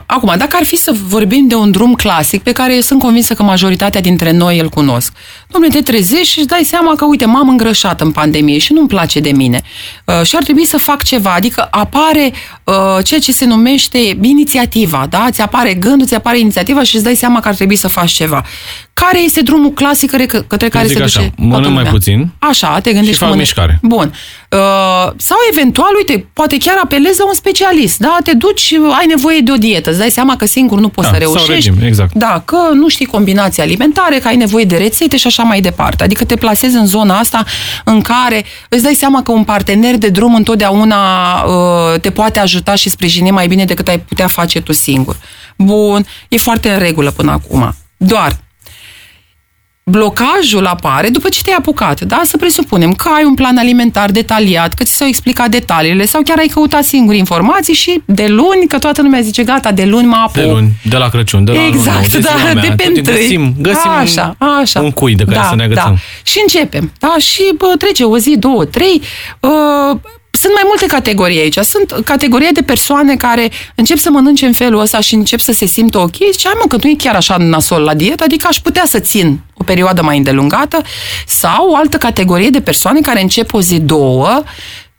[0.05, 3.43] acum, dacă ar fi să vorbim de un drum clasic pe care sunt convinsă că
[3.43, 5.13] majoritatea dintre noi îl cunosc.
[5.47, 8.87] Domnule, te trezești și îți dai seama că, uite, m-am îngrășat în pandemie și nu-mi
[8.87, 9.61] place de mine.
[10.05, 12.31] Uh, și ar trebui să fac ceva, adică apare
[12.63, 12.73] uh,
[13.03, 15.27] ceea ce se numește inițiativa, da?
[15.31, 18.11] Ți apare gândul, ți apare inițiativa și îți dai seama că ar trebui să faci
[18.11, 18.45] ceva.
[18.93, 20.11] Care este drumul clasic
[20.47, 22.29] către care se așa, duce mănânc mai puțin.
[22.39, 23.79] Așa, te gândești și fac mișcare.
[23.81, 24.13] Bun.
[24.49, 28.17] Uh, sau eventual, uite, poate chiar apelezi la un specialist, da?
[28.23, 31.13] Te duci, ai nevoie de o dietă, îți dai seama că singur nu poți da,
[31.13, 31.45] să reușești.
[31.45, 32.13] Sau regim, exact.
[32.13, 36.03] Da, că nu știi combinații alimentare, că ai nevoie de rețete și așa mai departe.
[36.03, 37.43] Adică te plasezi în zona asta
[37.83, 40.97] în care îți dai seama că un partener de drum întotdeauna
[41.43, 45.15] uh, te poate ajuta și sprijini mai bine decât ai putea face tu singur.
[45.57, 47.75] Bun, e foarte în regulă până acum.
[47.97, 48.37] Doar
[49.89, 52.21] blocajul apare după ce te-ai apucat, da?
[52.23, 56.37] Să presupunem că ai un plan alimentar detaliat, că ți s-au explicat detaliile sau chiar
[56.37, 60.15] ai căutat singur informații și de luni, că toată lumea zice gata, de luni mă
[60.15, 60.33] apuc.
[60.33, 63.13] De luni, de la Crăciun, de la Exact, nou, da, de, de pe întâi.
[63.13, 64.81] Găsim, găsim așa, așa.
[64.81, 65.93] un cui de care da, să ne agățăm.
[65.93, 65.99] Da.
[66.23, 67.15] Și începem, da?
[67.19, 69.01] Și bă, trece o zi, două, trei,
[69.39, 69.99] uh,
[70.39, 71.57] sunt mai multe categorii aici.
[71.57, 75.65] Sunt categoria de persoane care încep să mănânce în felul ăsta și încep să se
[75.65, 78.57] simtă ok și ai mă, că nu e chiar așa nasol la dietă, adică aș
[78.57, 80.81] putea să țin o perioadă mai îndelungată
[81.25, 84.43] sau o altă categorie de persoane care încep o zi, două,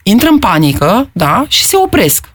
[0.02, 2.29] intră în panică, da, și se opresc.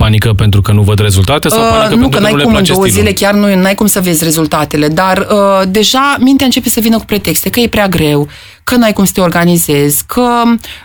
[0.00, 2.36] Panică pentru că nu văd rezultate sau panică uh, nu, pentru că, că n-ai nu
[2.36, 3.04] le cum place în două stilul?
[3.04, 6.96] zile chiar nu ai cum să vezi rezultatele, dar uh, deja mintea începe să vină
[6.96, 8.28] cu pretexte, că e prea greu,
[8.64, 10.42] că n-ai cum să te organizezi, că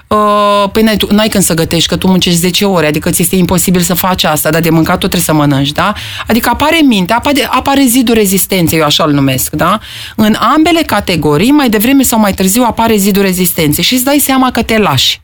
[0.07, 3.35] uh, păi n-ai, n-ai când să gătești, că tu muncești 10 ore, adică ți este
[3.35, 5.93] imposibil să faci asta, dar de mâncat tot trebuie să mănânci, da?
[6.27, 9.79] Adică apare minte, apare, apare zidul rezistenței, eu așa îl numesc, da?
[10.15, 14.51] În ambele categorii, mai devreme sau mai târziu, apare zidul rezistenței și îți dai seama
[14.51, 15.23] că te lași.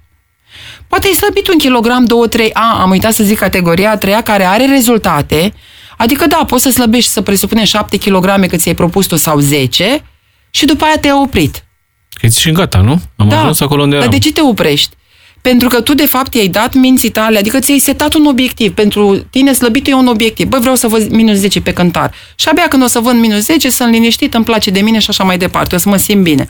[0.91, 4.21] Poate ai slăbit un kilogram, două, trei, a, am uitat să zic categoria a treia
[4.21, 5.53] care are rezultate,
[5.97, 10.03] adică da, poți să slăbești să presupune 7 kg cât ți-ai propus tu sau 10
[10.49, 11.63] și după aia te-ai oprit.
[12.09, 13.01] Că și gata, nu?
[13.15, 14.19] Am da, ajuns acolo unde dar eram.
[14.19, 14.95] de ce te oprești?
[15.41, 18.73] Pentru că tu, de fapt, i-ai dat minții tale, adică ți-ai setat un obiectiv.
[18.73, 20.47] Pentru tine slăbitul e un obiectiv.
[20.47, 22.13] Băi, vreau să văd minus 10 pe cântar.
[22.35, 25.09] Și abia când o să văd minus 10, sunt liniștit, îmi place de mine și
[25.09, 25.75] așa mai departe.
[25.75, 26.47] O să mă simt bine.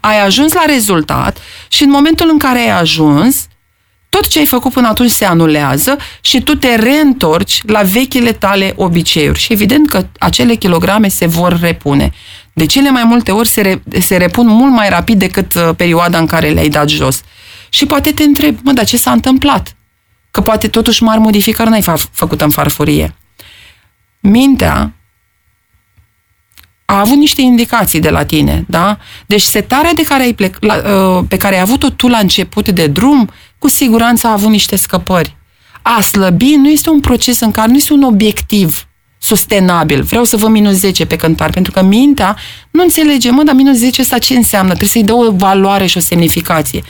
[0.00, 3.46] Ai ajuns la rezultat și în momentul în care ai ajuns,
[4.12, 8.72] tot ce ai făcut până atunci se anulează și tu te reîntorci la vechile tale
[8.76, 9.38] obiceiuri.
[9.38, 12.12] Și evident că acele kilograme se vor repune.
[12.52, 16.18] De cele mai multe ori se, re, se repun mult mai rapid decât uh, perioada
[16.18, 17.20] în care le-ai dat jos.
[17.68, 19.76] Și poate te întrebi, mă, dar ce s-a întâmplat?
[20.30, 23.16] Că poate totuși mari modificări n-ai fa- făcut în farfurie.
[24.20, 24.94] Mintea
[26.92, 28.98] a avut niște indicații de la tine, da?
[29.26, 32.68] Deci setarea de care ai plec, la, uh, pe care ai avut-o tu la început
[32.68, 35.36] de drum, cu siguranță a avut niște scăpări.
[35.82, 38.86] A slăbi nu este un proces în care nu este un obiectiv
[39.18, 40.02] sustenabil.
[40.02, 42.36] Vreau să vă minus 10 pe cântar, pentru că mintea
[42.70, 44.68] nu înțelege, mă, dar minus 10 asta ce înseamnă?
[44.68, 46.82] Trebuie să-i dă o valoare și o semnificație.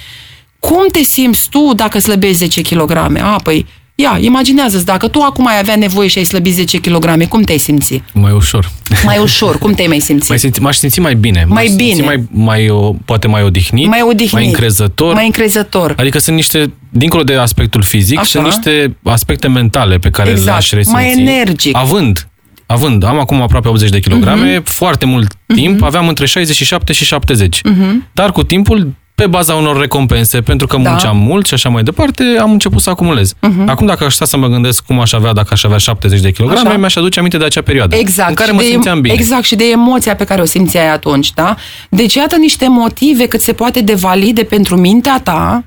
[0.58, 2.90] Cum te simți tu dacă slăbești 10 kg?
[3.20, 7.28] A, păi, ia, imaginează-ți, dacă tu acum ai avea nevoie și ai slăbi 10 kg,
[7.28, 8.02] cum te-ai simți?
[8.12, 8.70] Mai ușor.
[9.04, 10.28] Mai ușor, cum te-ai mai simți?
[10.28, 11.44] Mai simți, m-aș simți mai bine.
[11.48, 12.04] Mai M-aș simți bine.
[12.04, 13.86] Mai, mai, o- poate mai odihnit.
[13.86, 14.32] Mai odihnit.
[14.32, 15.14] Mai încrezător.
[15.14, 15.94] Mai încrezător.
[15.98, 18.28] Adică sunt niște, dincolo de aspectul fizic, Așa.
[18.28, 20.46] sunt niște aspecte mentale pe care Exact.
[20.48, 20.90] le-aș resimți.
[20.98, 21.76] Mai energic.
[21.76, 22.28] Având,
[22.66, 24.62] având, am acum aproape 80 de kilograme, Mhm.
[24.64, 27.60] foarte mult timp, aveam între 67 și 70.
[27.64, 28.08] Mhm.
[28.12, 30.88] Dar cu timpul, pe baza unor recompense, pentru că Da.
[30.90, 33.34] munceam mult și așa mai departe, am început să acumulez.
[33.66, 36.30] Acum, dacă aș sta să mă gândesc cum aș avea dacă aș avea 70 de
[36.30, 36.78] kilograme, Așa.
[36.78, 38.28] mi-aș aduce aminte de acea perioadă Exact.
[38.28, 39.14] în care și mă de, simțeam bine.
[39.14, 41.56] Exact, și de emoția pe care o simțeai atunci, da?
[41.88, 45.64] Deci, iată niște motive cât se poate de valide pentru mintea ta,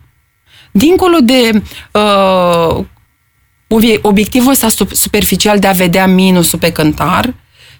[0.72, 2.84] dincolo de uh,
[3.68, 7.34] obie- obiectivul ăsta sup- superficial de a vedea minusul pe cântar,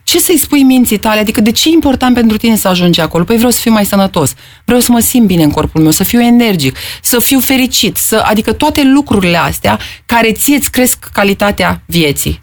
[0.06, 1.20] ce să-i spui minții tale?
[1.20, 3.24] Adică de ce e important pentru tine să ajungi acolo?
[3.24, 4.34] Păi vreau să fiu mai sănătos,
[4.66, 8.24] vreau să mă simt bine în corpul meu, să fiu energic, să fiu fericit, să,
[8.26, 12.42] adică toate lucrurile astea care ție îți cresc calitatea vieții.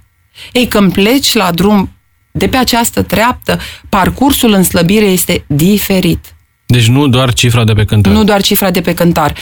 [0.52, 1.90] Ei, când pleci la drum
[2.30, 6.31] de pe această treaptă, parcursul în slăbire este diferit.
[6.72, 8.12] Deci nu doar cifra de pe cântar.
[8.12, 9.34] Nu doar cifra de pe cântar.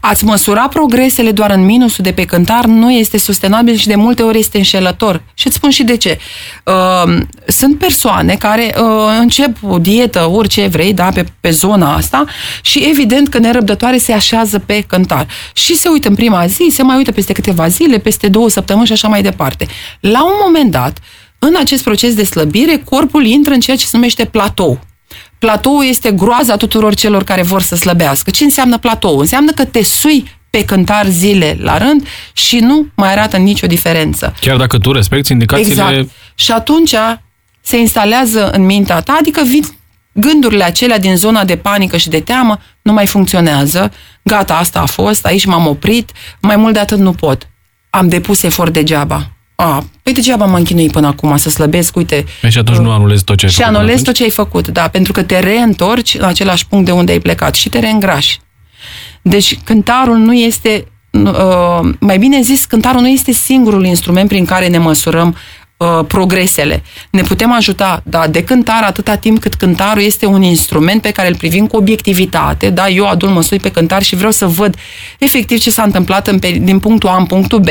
[0.00, 4.22] Ați măsura progresele doar în minusul de pe cântar nu este sustenabil și de multe
[4.22, 5.22] ori este înșelător.
[5.34, 6.18] Și îți spun și de ce.
[6.64, 8.84] Uh, sunt persoane care uh,
[9.20, 12.24] încep o dietă, orice vrei, da, pe, pe zona asta
[12.62, 15.26] și evident că nerăbdătoare se așează pe cântar.
[15.52, 18.86] Și se uită în prima zi, se mai uită peste câteva zile, peste două săptămâni
[18.86, 19.66] și așa mai departe.
[20.00, 20.98] La un moment dat,
[21.38, 24.78] în acest proces de slăbire, corpul intră în ceea ce se numește platou.
[25.38, 28.30] Platoul este groaza tuturor celor care vor să slăbească.
[28.30, 29.18] Ce înseamnă platou?
[29.18, 34.34] Înseamnă că te sui pe cântar zile la rând și nu mai arată nicio diferență.
[34.40, 35.70] Chiar dacă tu respecti indicațiile...
[35.70, 36.10] Exact.
[36.34, 36.94] Și atunci
[37.60, 39.62] se instalează în mintea ta, adică vin
[40.12, 44.86] gândurile acelea din zona de panică și de teamă, nu mai funcționează, gata, asta a
[44.86, 47.48] fost, aici m-am oprit, mai mult de atât nu pot.
[47.90, 49.30] Am depus efort degeaba.
[49.54, 53.24] A, păi degeaba m-am chinuit până acum să slăbesc, uite, Păi și atunci nu anulezi
[53.24, 54.06] tot ce ai și făcut până anulezi atunci?
[54.06, 57.18] tot ce ai făcut, da, pentru că te reîntorci în același punct de unde ai
[57.18, 58.40] plecat și te reîngrași.
[59.22, 64.68] Deci cântarul nu este, uh, mai bine zis, cântarul nu este singurul instrument prin care
[64.68, 65.36] ne măsurăm
[65.76, 66.82] uh, progresele.
[67.10, 71.28] Ne putem ajuta, da, de cântar atâta timp cât cântarul este un instrument pe care
[71.28, 74.76] îl privim cu obiectivitate, da, eu adul măsuri pe cântar și vreau să văd
[75.18, 77.68] efectiv ce s-a întâmplat în, peri- din punctul A în punctul B,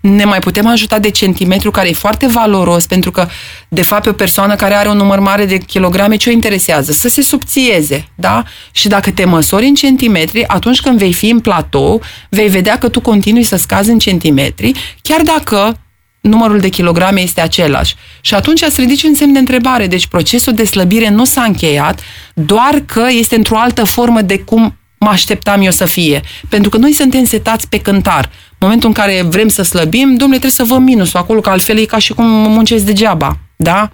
[0.00, 3.28] ne mai putem ajuta de centimetru, care e foarte valoros, pentru că,
[3.68, 6.92] de fapt, pe o persoană care are un număr mare de kilograme, ce o interesează?
[6.92, 8.44] Să se subțieze, da?
[8.72, 12.88] Și dacă te măsori în centimetri, atunci când vei fi în platou, vei vedea că
[12.88, 15.76] tu continui să scazi în centimetri, chiar dacă
[16.22, 17.94] numărul de kilograme este același.
[18.20, 19.86] Și atunci îți ridici un semn de întrebare.
[19.86, 22.00] Deci procesul de slăbire nu s-a încheiat,
[22.34, 26.20] doar că este într-o altă formă de cum mă așteptam eu să fie.
[26.48, 28.30] Pentru că noi suntem setați pe cântar.
[28.62, 31.78] În momentul în care vrem să slăbim, domnule, trebuie să vă minusul acolo, că altfel
[31.78, 33.38] e ca și cum muncesc degeaba.
[33.56, 33.90] Da?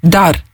[0.00, 0.44] Dar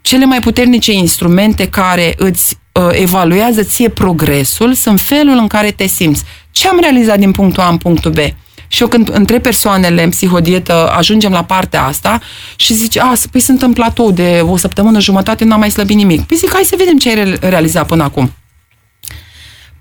[0.00, 5.86] cele mai puternice instrumente care îți uh, evaluează ție progresul sunt felul în care te
[5.86, 6.22] simți.
[6.50, 8.18] Ce am realizat din punctul A în punctul B?
[8.66, 12.20] Și eu când între persoanele în psihodietă ajungem la partea asta
[12.56, 16.22] și zice, a, păi sunt în platou de o săptămână jumătate, n-am mai slăbit nimic.
[16.22, 18.32] Păi zic, hai să vedem ce ai re- realizat până acum.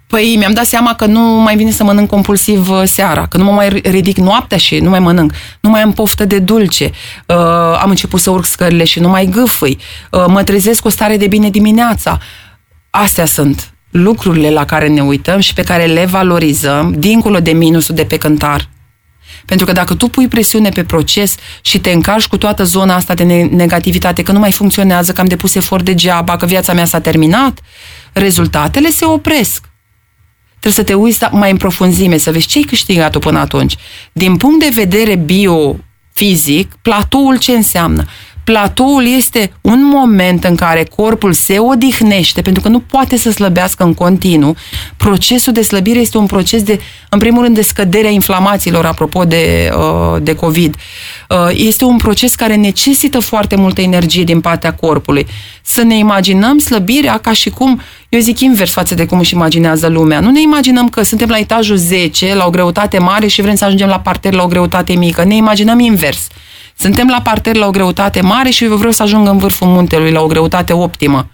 [0.07, 3.43] Păi mi-am dat seama că nu mai vine să mănânc compulsiv uh, seara, că nu
[3.43, 6.91] mă mai ridic noaptea și nu mai mănânc, nu mai am poftă de dulce,
[7.25, 7.35] uh,
[7.81, 9.77] am început să urc scările și nu mai gâfâi,
[10.11, 12.19] uh, mă trezesc cu o stare de bine dimineața.
[12.89, 17.95] Astea sunt lucrurile la care ne uităm și pe care le valorizăm, dincolo de minusul
[17.95, 18.69] de pe cântar.
[19.45, 23.13] Pentru că dacă tu pui presiune pe proces și te încarci cu toată zona asta
[23.13, 26.85] de ne- negativitate, că nu mai funcționează, că am depus efort degeaba, că viața mea
[26.85, 27.59] s-a terminat,
[28.13, 29.72] rezultatele se opresc.
[30.63, 33.75] Trebuie să te uiți mai în profunzime, să vezi ce ai câștigat tu până atunci.
[34.11, 38.05] Din punct de vedere biofizic, platoul ce înseamnă?
[38.43, 43.83] Platoul este un moment în care corpul se odihnește, pentru că nu poate să slăbească
[43.83, 44.55] în continuu.
[44.97, 46.79] Procesul de slăbire este un proces de,
[47.09, 50.75] în primul rând, de scăderea inflamațiilor, apropo de, uh, de COVID.
[51.29, 55.27] Uh, este un proces care necesită foarte multă energie din partea corpului.
[55.61, 59.87] Să ne imaginăm slăbirea ca și cum, eu zic invers față de cum își imaginează
[59.87, 60.19] lumea.
[60.19, 63.65] Nu ne imaginăm că suntem la etajul 10, la o greutate mare și vrem să
[63.65, 65.23] ajungem la parter la o greutate mică.
[65.23, 66.27] Ne imaginăm invers.
[66.77, 70.11] Suntem la parter la o greutate mare și eu vreau să ajung în vârful muntelui
[70.11, 71.27] la o greutate optimă.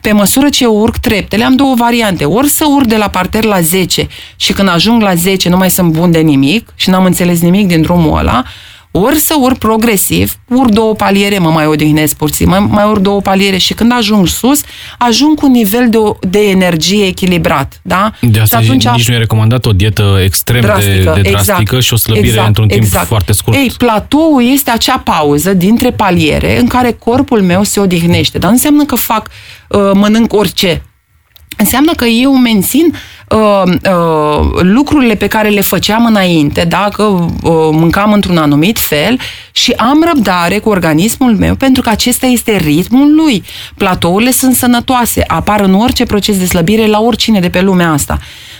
[0.00, 2.24] Pe măsură ce eu urc treptele, am două variante.
[2.24, 5.70] Ori să urc de la parter la 10 și când ajung la 10 nu mai
[5.70, 8.44] sunt bun de nimic și n-am înțeles nimic din drumul ăla,
[8.90, 13.20] ori să urc progresiv, urc două paliere, mă mai odihnesc puțin, mai, mai urc două
[13.20, 14.60] paliere și când ajung sus,
[14.98, 17.80] ajung cu un nivel de, de energie echilibrat.
[17.82, 18.12] Da?
[18.20, 21.60] De asta și atunci, nici nu e recomandat o dietă extrem drastică, de, de drastică
[21.60, 23.06] exact, și o slăbire exact, într-un timp exact.
[23.06, 23.56] foarte scurt.
[23.56, 28.84] Ei, platoul este acea pauză dintre paliere în care corpul meu se odihnește, dar înseamnă
[28.84, 29.30] că fac,
[29.68, 30.82] uh, mănânc orice.
[31.56, 32.98] Înseamnă că eu mențin uh,
[33.36, 39.18] uh, lucrurile pe care le făceam înainte, dacă uh, mâncam într-un anumit fel
[39.52, 43.44] și am răbdare cu organismul meu pentru că acesta este ritmul lui.
[43.76, 48.18] Platourile sunt sănătoase, apar în orice proces de slăbire la oricine de pe lumea asta.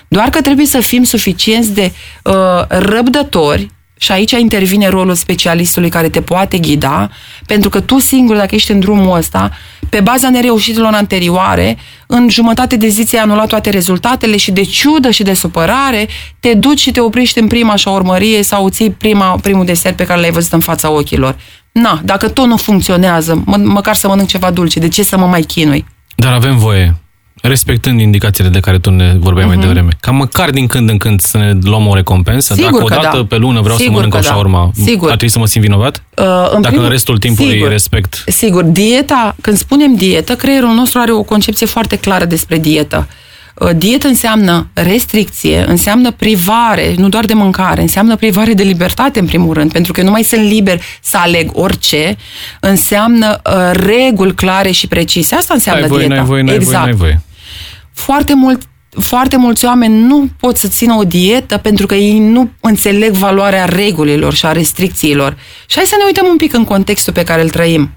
[0.08, 1.92] Doar că trebuie să fim suficienți de
[2.24, 2.34] uh,
[2.68, 7.10] răbdători și aici intervine rolul specialistului care te poate ghida,
[7.46, 9.50] pentru că tu singur, dacă ești în drumul ăsta,
[9.90, 11.76] pe baza nereușitelor anterioare,
[12.06, 16.08] în jumătate de zi ți-ai anulat toate rezultatele și de ciudă și de supărare,
[16.40, 20.20] te duci și te oprești în prima șaurmărie sau ții prima, primul desert pe care
[20.20, 21.36] l-ai văzut în fața ochilor.
[21.72, 25.26] Na, dacă tot nu funcționează, mă, măcar să mănânc ceva dulce, de ce să mă
[25.26, 25.86] mai chinui?
[26.16, 26.94] Dar avem voie
[27.42, 29.48] respectând indicațiile de care tu ne vorbeai uh-huh.
[29.48, 29.66] mai mhm.
[29.66, 32.88] devreme, ca măcar din când în când să ne luăm o recompensă, Sigur dacă o
[32.88, 33.24] dată da.
[33.24, 34.84] pe lună vreau Sigur să mănânc o șaurma, da.
[34.84, 35.10] Sigur.
[35.10, 36.02] ar trebui să mă simt vinovat?
[36.16, 36.84] Uh, în dacă primul...
[36.84, 37.68] în restul timpului Sigur.
[37.68, 38.24] respect...
[38.26, 43.08] Sigur, dieta, când spunem dietă, creierul nostru are o concepție foarte clară despre dietă.
[43.54, 49.26] Uh, dietă înseamnă restricție, înseamnă privare, nu doar de mâncare, înseamnă privare de libertate în
[49.26, 52.16] primul rând, pentru că nu mai sunt liber să aleg orice,
[52.60, 55.34] înseamnă uh, reguli clare și precise.
[55.34, 56.14] Asta înseamnă ai voie, dieta.
[56.14, 56.72] N-ai voie, n-ai exact.
[56.72, 57.20] voie, n-ai voie
[58.00, 62.50] foarte mult foarte mulți oameni nu pot să țină o dietă pentru că ei nu
[62.60, 65.36] înțeleg valoarea regulilor și a restricțiilor.
[65.66, 67.90] Și hai să ne uităm un pic în contextul pe care îl trăim.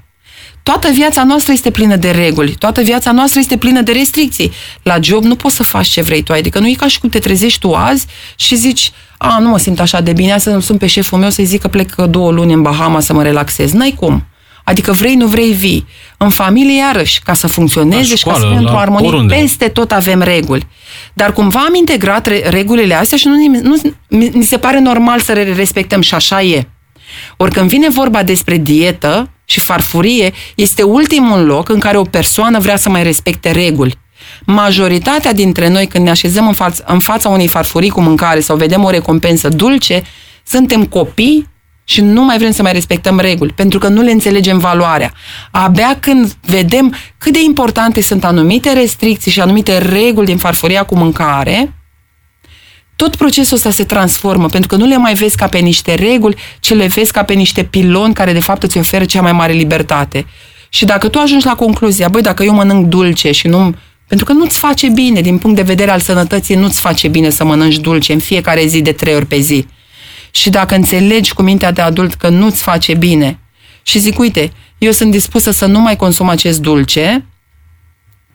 [0.64, 4.52] Toată viața noastră este plină de reguli, toată viața noastră este plină de restricții.
[4.84, 7.10] La job nu poți să faci ce vrei tu, adică nu e ca și cum
[7.10, 10.60] te trezești tu azi și zici, a, nu mă simt așa de bine, să nu
[10.60, 13.72] sunt pe șeful meu să-i zic că plec două luni în Bahama să mă relaxez.
[13.72, 14.26] N-ai cum.
[14.64, 15.88] Adică vrei, nu vrei, vii.
[16.18, 19.36] În familie, iarăși, ca să funcționeze și ca să fie într-o armonie, oriunde.
[19.36, 20.68] peste tot avem reguli.
[21.14, 23.82] Dar cumva am integrat regulile astea și nu, nu,
[24.34, 26.68] mi se pare normal să le respectăm și așa e.
[27.38, 32.60] Ori când vine vorba despre dietă și farfurie, este ultimul loc în care o persoană
[32.60, 33.98] vrea să mai respecte reguli.
[34.46, 38.56] Majoritatea dintre noi, când ne așezăm în, faț- în fața unei farfurii cu mâncare sau
[38.56, 40.02] vedem o recompensă dulce,
[40.46, 41.48] suntem copii
[41.84, 45.14] și nu mai vrem să mai respectăm reguli, pentru că nu le înțelegem valoarea.
[45.52, 50.96] Abia când vedem cât de importante sunt anumite restricții și anumite reguli din farfuria cu
[50.96, 51.74] mâncare,
[52.96, 56.36] tot procesul ăsta se transformă, pentru că nu le mai vezi ca pe niște reguli,
[56.60, 59.54] ci le vezi ca pe niște piloni care de fapt îți oferă cea mai mare
[59.54, 60.26] libertate.
[60.70, 63.76] Și dacă tu ajungi la concluzia, băi, dacă eu mănânc dulce și nu
[64.08, 67.46] pentru că nu-ți face bine, din punct de vedere al sănătății, nu-ți face bine să
[67.46, 69.66] mănânci dulce în fiecare zi de trei ori pe zi
[70.36, 73.40] și dacă înțelegi cu mintea de adult că nu-ți face bine
[73.84, 77.26] și zic, uite, eu sunt dispusă să nu mai consum acest dulce,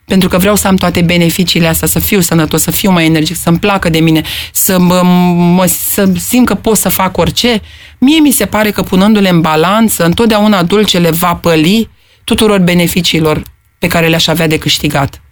[0.05, 3.37] pentru că vreau să am toate beneficiile astea, să fiu sănătos, să fiu mai energic,
[3.37, 7.61] să-mi placă de mine, să, mă, mă, să simt că pot să fac orice,
[7.99, 11.91] mie mi se pare că punându-le în balanță, întotdeauna dulcele va păli
[12.25, 13.43] tuturor beneficiilor
[13.79, 15.23] pe care le-aș avea de câștigat.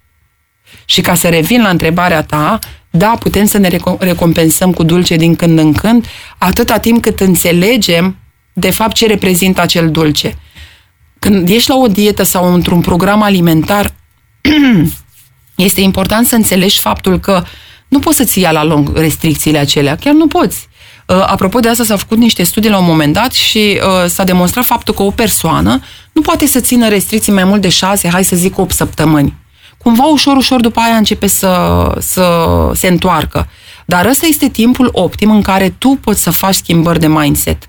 [0.85, 2.59] Și ca să revin la întrebarea ta,
[2.97, 6.07] da, putem să ne recompensăm cu dulce din când în când,
[6.39, 8.17] atâta timp cât înțelegem
[8.53, 10.39] de fapt ce reprezintă acel dulce.
[11.19, 13.95] Când ești la o dietă sau într-un program alimentar,
[15.55, 17.45] este important să înțelegi faptul că
[17.89, 20.69] nu poți să-ți ia la lung restricțiile acelea, chiar nu poți.
[21.07, 24.25] Uh, apropo de asta, s-au făcut niște studii la un moment dat și uh, s-a
[24.25, 25.81] demonstrat faptul că o persoană
[26.13, 29.35] nu poate să țină restricții mai mult de șase, hai să zic, 8 săptămâni
[29.87, 33.49] cumva ușor, ușor după aia începe să, să se întoarcă.
[33.85, 37.69] Dar ăsta este timpul optim în care tu poți să faci schimbări de mindset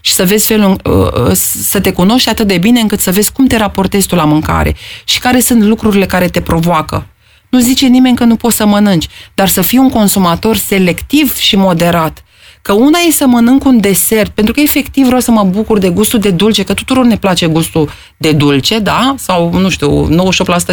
[0.00, 1.32] și să vezi felul, uh, uh,
[1.62, 4.76] să te cunoști atât de bine încât să vezi cum te raportezi tu la mâncare
[5.04, 7.06] și care sunt lucrurile care te provoacă.
[7.48, 11.56] Nu zice nimeni că nu poți să mănânci, dar să fii un consumator selectiv și
[11.56, 12.24] moderat,
[12.62, 15.88] Că una e să mănânc un desert, pentru că efectiv vreau să mă bucur de
[15.88, 19.14] gustul de dulce, că tuturor ne place gustul de dulce, da?
[19.18, 20.08] Sau, nu știu,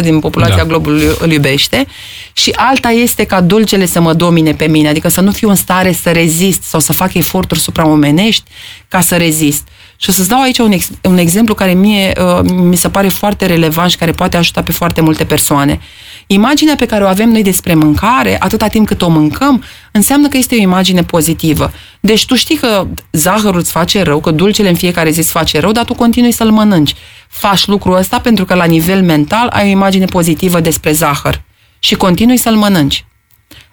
[0.02, 0.64] din populația Da.
[0.64, 1.86] globului îl iubește.
[2.32, 5.54] Și alta este ca dulcele să mă domine pe mine, adică să nu fiu în
[5.54, 8.42] stare să rezist sau să fac eforturi supraomenești
[8.88, 9.68] ca să rezist.
[10.00, 13.08] Și o să-ți dau aici un, ex- un exemplu care mie uh, mi se pare
[13.08, 15.80] foarte relevant și care poate ajuta pe foarte multe persoane.
[16.26, 20.36] Imaginea pe care o avem noi despre mâncare, atâta timp cât o mâncăm, înseamnă că
[20.36, 21.72] este o imagine pozitivă.
[22.00, 25.60] Deci tu știi că zahărul îți face rău, că dulcele în fiecare zi îți face
[25.60, 26.94] rău, dar tu continui să-l mănânci.
[27.28, 31.42] Faci lucrul ăsta pentru că la nivel mental ai o imagine pozitivă despre zahăr
[31.78, 33.04] și continui să-l mănânci.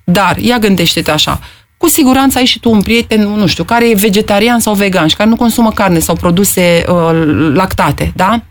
[0.04, 1.40] Dar, ia gândește-te așa,
[1.86, 5.16] cu siguranță ai și tu un prieten, nu știu, care e vegetarian sau vegan și
[5.16, 6.96] care nu consumă carne sau produse uh,
[7.54, 8.42] lactate, da?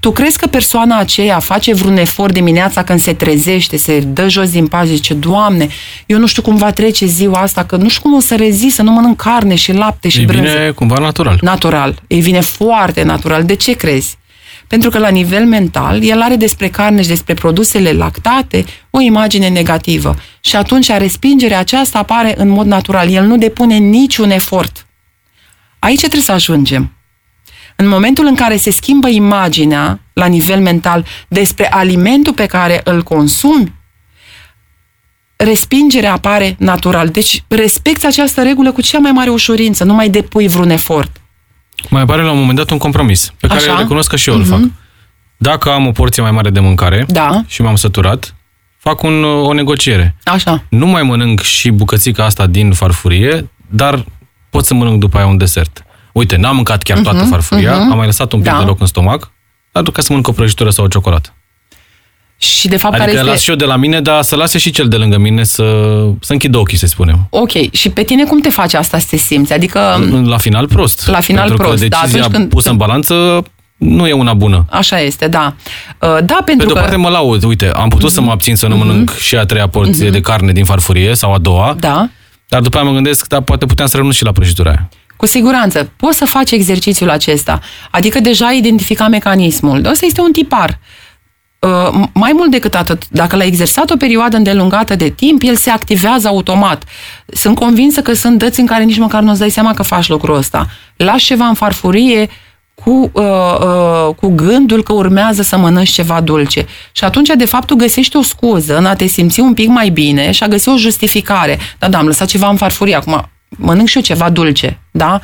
[0.00, 4.50] Tu crezi că persoana aceea face vreun efort dimineața când se trezește, se dă jos
[4.50, 5.68] din pat și zice, Doamne,
[6.06, 8.74] eu nu știu cum va trece ziua asta, că nu știu cum o să rezist,
[8.74, 10.50] să nu mănânc carne și lapte și Și brânză.
[10.52, 11.38] vine cumva natural.
[11.42, 12.02] Natural.
[12.06, 13.42] Îi vine foarte natural.
[13.44, 14.16] De ce crezi?
[14.72, 19.48] Pentru că la nivel mental, el are despre carne și despre produsele lactate o imagine
[19.48, 20.14] negativă.
[20.40, 23.10] Și atunci respingerea aceasta apare în mod natural.
[23.10, 24.86] El nu depune niciun efort.
[25.78, 26.92] Aici trebuie să ajungem.
[27.76, 33.02] În momentul în care se schimbă imaginea la nivel mental despre alimentul pe care îl
[33.02, 33.72] consumi,
[35.36, 37.08] respingerea apare natural.
[37.08, 41.21] Deci respecti această regulă cu cea mai mare ușurință, nu mai depui vreun efort.
[41.88, 43.66] Mai apare la un moment dat un compromis, pe care Așa.
[43.68, 43.76] Mhm.
[43.76, 44.60] îl recunosc că și eu îl fac.
[45.36, 47.42] Dacă am o porție mai mare de mâncare Da.
[47.46, 48.34] și m-am săturat,
[48.78, 50.16] fac un, o negociere.
[50.24, 50.62] Așa.
[50.68, 54.04] Nu mai mănânc și bucățica asta din farfurie, dar
[54.50, 55.84] pot să mănânc după aia un desert.
[56.12, 58.62] Uite, n-am mâncat chiar toată farfuria, am mai lăsat un pic Mhm, Da.
[58.64, 59.32] de loc în stomac,
[59.72, 61.34] dar ca să mănânc o prăjitură sau o ciocolată.
[62.42, 63.44] Și de fapt Adică care las este...
[63.44, 65.62] și eu de la mine, dar să lase și cel de lângă mine să,
[66.20, 67.26] să închidă ochii, să spunem.
[67.30, 69.52] Ok, și pe tine cum te face asta să te simți?
[69.52, 69.80] Adică,
[70.24, 71.06] La final prost.
[71.08, 73.42] La final pentru prost, că da, decizia atunci când- pusă în balanță
[73.76, 74.64] nu e una bună.
[74.70, 75.54] așa este, da.
[75.98, 76.80] Uh, Da, Pe pentru de o că...
[76.80, 79.66] parte mă laud, uite, am putut să mă abțin să nu mănânc și a treia
[79.68, 82.08] porție de carne din farfurie sau a doua, Da,
[82.48, 84.88] dar după aia mă gândesc, da, poate puteam să renunț și la prăjitura aia.
[85.16, 85.90] cu siguranță.
[85.96, 87.60] Poți să faci exercițiul acesta.
[87.90, 89.86] Adică deja ai identificat mecanismul.
[89.90, 90.68] Ăsta este un tipar.
[90.68, 90.76] Uh,
[92.12, 96.28] mai mult decât atât, dacă l-ai exersat o perioadă îndelungată de timp, el se activează
[96.28, 96.84] automat.
[97.26, 100.36] Sunt convinsă că sunt dăți în care nici măcar nu-ți dai seama că faci lucrul
[100.36, 100.66] ăsta.
[100.96, 102.28] Lași ceva în farfurie
[102.74, 103.24] cu, uh,
[103.60, 106.66] uh, cu gândul că urmează să mănânci ceva dulce.
[106.92, 109.88] Și atunci, de fapt, tu găsești o scuză în a te simți un pic mai
[109.88, 111.58] bine și a găsi o justificare.
[111.78, 115.20] Da, da, am lăsat ceva în farfurie, acum mănânc și eu ceva dulce, da?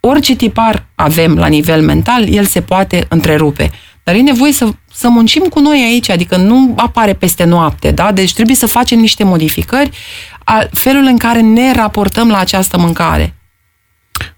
[0.00, 3.70] Orice tipar avem la nivel mental, el se poate întrerupe.
[4.04, 8.12] Dar e nevoie să, să muncim cu noi aici, adică nu apare peste noapte, da?
[8.12, 9.90] Deci trebuie să facem niște modificări
[10.44, 13.34] a felul în care ne raportăm la această mâncare.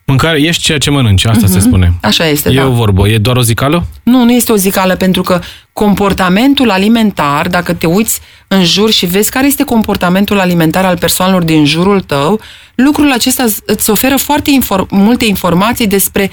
[0.04, 1.94] Mâncare, ești ceea ce mănânci, asta se spune.
[2.02, 2.66] Așa este, E da.
[2.66, 3.86] o vorbă, e doar o zicală?
[4.02, 5.40] Nu, nu este o zicală, pentru că
[5.72, 11.42] comportamentul alimentar, dacă te uiți în jur și vezi care este comportamentul alimentar al persoanelor
[11.42, 12.40] din jurul tău,
[12.74, 16.30] lucrul acesta îți oferă foarte infor- multe informații despre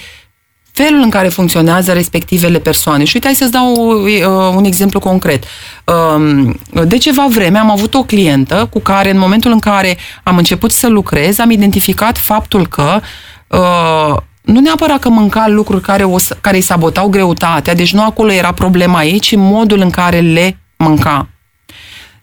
[0.71, 3.03] felul în care funcționează respectivele persoane.
[3.03, 5.43] Și uite, hai să-ți dau uh, un exemplu concret.
[6.15, 10.37] Um, de ceva vreme am avut o clientă cu care, în momentul în care am
[10.37, 12.99] început să lucrez, am identificat faptul că
[13.47, 18.03] uh, nu neapărat că mânca lucruri care, o, să- care îi sabotau greutatea, deci nu
[18.03, 21.27] acolo era problema ei, ci modul în care le mânca.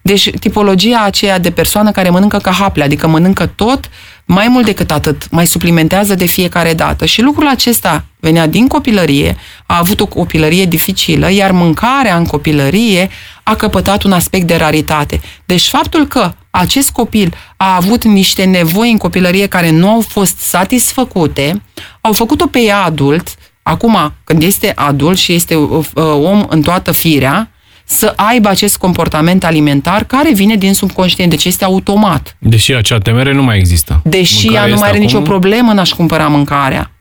[0.09, 3.89] Deci tipologia aceea de persoană care mănâncă ca haple, adică mănâncă tot,
[4.25, 7.05] mai mult decât atât, mai suplimentează de fiecare dată.
[7.05, 13.09] Și lucrul acesta venea din copilărie, a avut o copilărie dificilă, iar mâncarea în copilărie
[13.43, 15.21] a căpătat un aspect de raritate.
[15.45, 20.37] Deci faptul că acest copil a avut niște nevoi în copilărie care nu au fost
[20.37, 21.61] satisfăcute,
[22.01, 26.61] au făcut-o pe ea adult, acum când este adult și este uh, uh, om în
[26.61, 27.51] toată firea,
[27.91, 32.35] să aibă acest comportament alimentar care vine din subconștient, deci este automat.
[32.39, 34.01] Deși acea temere nu mai există.
[34.03, 36.91] Deși Mâncarea ea nu este mai are acum- nicio problemă în a-și cumpăra mâncarea.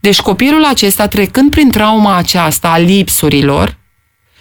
[0.00, 3.76] Deci copilul acesta, trecând prin trauma aceasta a lipsurilor,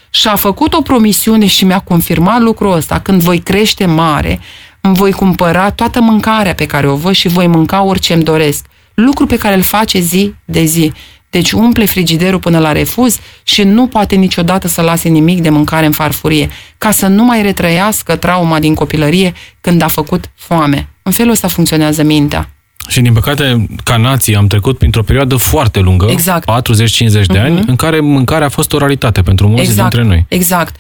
[0.10, 4.40] și-a făcut o promisiune și mi-a confirmat lucrul ăsta, când voi crește mare,
[4.82, 8.66] îmi voi cumpăra toată mâncarea pe care o văd și voi mânca orice îmi doresc.
[8.94, 10.94] Lucru pe care îl face zi de zi.
[11.30, 15.86] Deci umple frigiderul până la refuz și nu poate niciodată să lase nimic de mâncare
[15.86, 20.90] în farfurie, ca să nu mai retrăiască trauma din copilărie când a făcut foame.
[21.02, 22.50] În felul ăsta funcționează mintea.
[22.88, 26.50] Și din păcate, ca nație, am trecut printr-o perioadă foarte lungă, Exact.
[27.22, 30.26] 40-50 de ani, în care mâncarea a fost o raritate pentru mulți dintre noi.
[30.28, 30.76] Exact.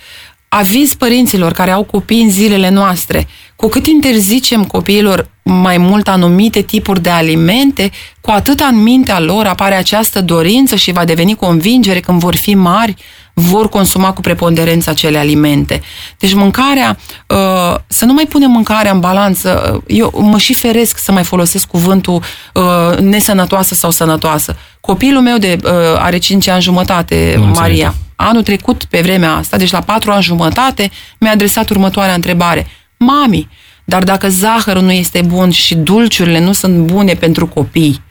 [0.49, 6.61] Aviz părinților care au copii în zilele noastre, cu cât interzicem copiilor mai mult anumite
[6.61, 7.91] tipuri de alimente,
[8.21, 12.53] cu atât în mintea lor apare această dorință și va deveni convingere când vor fi
[12.53, 12.95] mari,
[13.33, 15.81] vor consuma cu preponderență acele alimente.
[16.19, 16.97] Deci mâncarea,
[17.27, 21.67] uh, să nu mai punem mâncarea în balanță, eu mă și feresc să mai folosesc
[21.67, 22.23] cuvântul
[22.53, 24.55] uh, nesănătoasă sau sănătoasă.
[24.81, 28.07] Copilul meu de uh, are 5 ani jumătate, Nu Maria, înțeleg.
[28.21, 32.67] Anul trecut, pe vremea asta, deci la 4 ani jumătate, mi-a adresat următoarea întrebare.
[32.97, 33.49] Mami,
[33.85, 38.01] dar dacă zahărul nu este bun și dulciurile nu sunt bune pentru copii,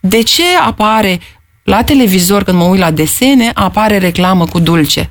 [0.00, 1.20] de ce apare
[1.62, 5.10] la televizor, când mă uit la desene, apare reclamă cu dulce?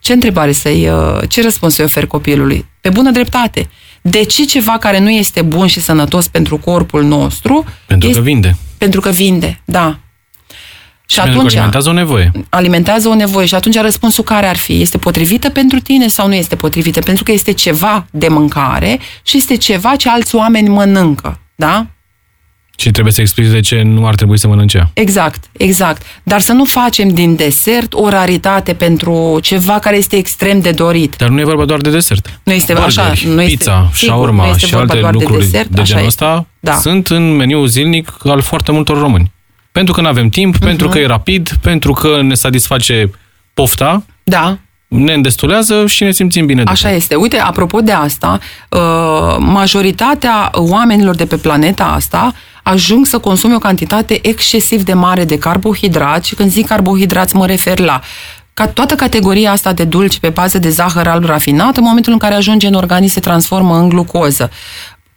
[0.00, 2.66] Ce întrebare să-i, uh, ce răspuns să-i ofer copilului?
[2.80, 3.68] Pe bună dreptate.
[4.00, 7.64] De ce ceva care nu este bun și sănătos pentru corpul nostru?
[7.86, 8.56] Pentru este, că vinde.
[8.78, 9.98] Pentru că vinde, da.
[11.08, 12.30] Și Pentru că atunci alimentează o nevoie.
[12.48, 14.80] alimentează o nevoie și atunci răspunsul care ar fi?
[14.80, 17.00] Este potrivită pentru tine sau nu este potrivită?
[17.00, 21.86] Pentru că este ceva de mâncare și este ceva ce alți oameni mănâncă, da?
[22.78, 24.90] Și trebuie să explici de ce nu ar trebui să mănânce ea.
[24.94, 26.02] Exact, exact.
[26.22, 31.14] Dar să nu facem din desert o raritate pentru ceva care este extrem de dorit.
[31.16, 32.40] Dar nu e vorba doar de desert.
[32.42, 35.12] Nu este Burgeri, așa, nu este, pizza, sigur, shawarma nu este și vorba alte doar
[35.12, 36.24] lucruri de, desert, de așa genul este.
[36.24, 36.72] ăsta Da.
[36.74, 39.32] sunt în meniul zilnic al foarte multor români.
[39.76, 40.64] Pentru că nu avem timp, Mhm.
[40.64, 43.10] pentru că e rapid, pentru că ne satisface
[43.54, 44.58] pofta, Da,
[44.88, 46.62] ne îndestulează și ne simțim bine.
[46.62, 47.00] de Așa fapt.
[47.00, 47.14] este.
[47.14, 48.38] Uite, apropo de asta,
[48.70, 55.24] uh, majoritatea oamenilor de pe planeta asta ajung să consume o cantitate excesiv de mare
[55.24, 58.00] de carbohidrați și când zic carbohidrați mă refer la
[58.54, 62.18] ca toată categoria asta de dulci pe bază de zahăr alb rafinat, în momentul în
[62.18, 64.50] care ajunge în organism se transformă în glucoză.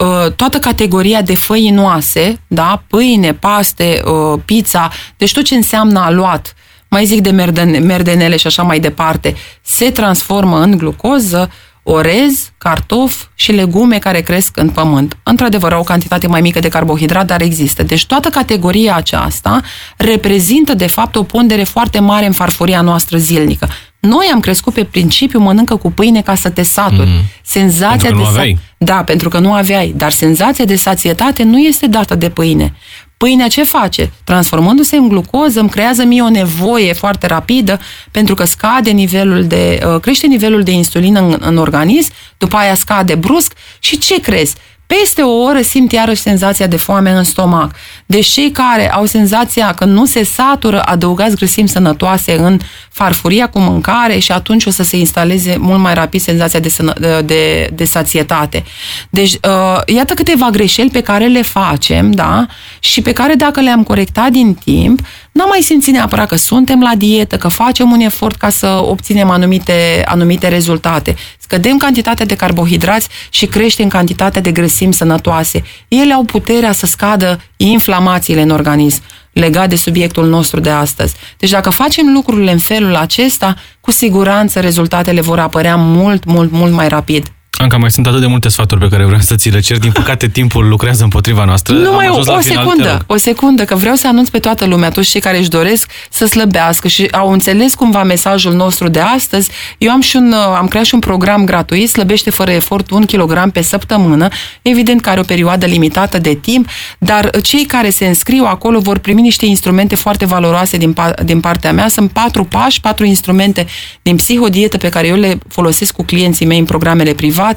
[0.06, 6.54] Uh, Toată categoria de făinoase, da, pâine, paste, uh, pizza, deci tot ce înseamnă aluat,
[6.90, 11.52] mai zic de merden- merdenele și așa mai departe, se transformă în glucoză,
[11.84, 15.18] orez, cartofi și legume care cresc în pământ.
[15.24, 17.84] Într-adevăr, au o cantitate mai mică de carbohidrat, dar există.
[17.84, 19.62] Deci toată categoria aceasta
[19.98, 23.70] reprezintă, de fapt, o pondere foarte mare în farfuria noastră zilnică.
[24.00, 27.08] Noi am crescut pe principiu mănâncă cu pâine ca să te saturi.
[27.10, 27.22] Mm.
[27.44, 28.58] Senzația Pentru că nu de sa- aveai.
[28.78, 32.74] da, pentru că nu aveai, dar senzația de sațietate nu este dată de pâine.
[33.18, 34.12] Pâinea ce face?
[34.24, 37.80] Transformându-se în glucoză, îmi creează mie o nevoie foarte rapidă
[38.12, 42.76] pentru că scade nivelul de, uh, crește nivelul de insulină în, în organism, după aia
[42.76, 44.56] scade brusc și ce crezi?
[44.98, 47.76] Peste o oră simt iarăși senzația de foame în stomac.
[48.06, 52.60] Deci cei care au senzația că nu se satură, adăugați grăsimi sănătoase în
[52.90, 56.94] farfuria cu mâncare și atunci o să se instaleze mult mai rapid senzația de, sănă,
[57.00, 58.64] de, de, de sațietate.
[59.10, 62.46] Deci, uh, iată câteva greșeli pe care le facem, da?
[62.80, 65.00] Și pe care dacă le-am corectat din timp,
[65.40, 69.30] n-am mai simțit neapărat că suntem la dietă, că facem un efort ca să obținem
[69.30, 71.16] anumite, anumite rezultate.
[71.40, 75.64] Scădem cantitatea de carbohidrați și creștem cantitatea de grăsimi sănătoase.
[75.88, 81.16] Ele au puterea să scadă inflamațiile în organism legat de subiectul nostru de astăzi.
[81.38, 86.74] Deci dacă facem lucrurile în felul acesta, cu siguranță rezultatele vor apărea mult, mult, mult
[86.74, 87.32] mai rapid.
[87.62, 89.78] Anca, mai sunt atât de multe sfaturi pe care vreau să ți le cer.
[89.78, 91.76] Din păcate, timpul lucrează împotriva noastră.
[91.76, 93.04] Am Numai o, ajuns la o final, te secundă, rog.
[93.08, 96.26] o secundă, că vreau să anunț pe toată lumea, toți cei care își doresc să
[96.26, 99.50] slăbească și au înțeles cumva mesajul nostru de astăzi.
[99.78, 103.06] Eu am și un, uh, am creat și un program gratuit, slăbește fără efort un
[103.06, 104.28] kilogram pe săptămână,
[104.62, 108.98] evident că are o perioadă limitată de timp, dar cei care se înscriu acolo vor
[108.98, 111.88] primi niște instrumente foarte valoroase din, pa- din partea mea.
[111.88, 113.66] Sunt patru pași, patru instrumente
[114.02, 117.48] din psihodietă pe care eu le folosesc cu clienții mei în programele private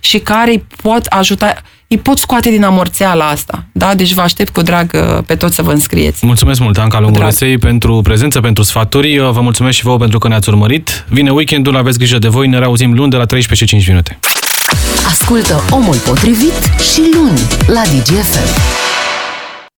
[0.00, 1.54] și care îi pot ajuta,
[1.88, 3.64] îi pot scoate din amorțeala asta.
[3.72, 3.94] Da?
[3.94, 6.26] Deci vă aștept cu drag uh, pe toți să vă înscrieți.
[6.26, 9.18] Mulțumesc mult, Anca Lunguresei, pentru prezență, pentru sfaturi.
[9.18, 11.04] Vă mulțumesc și vouă pentru că ne-ați urmărit.
[11.08, 12.46] Vine weekendul, aveți grijă de voi.
[12.46, 14.18] Ne reauzim luni de la 13 și 5 minute.
[15.06, 18.99] Ascultă Omul Potrivit și luni la DGFM.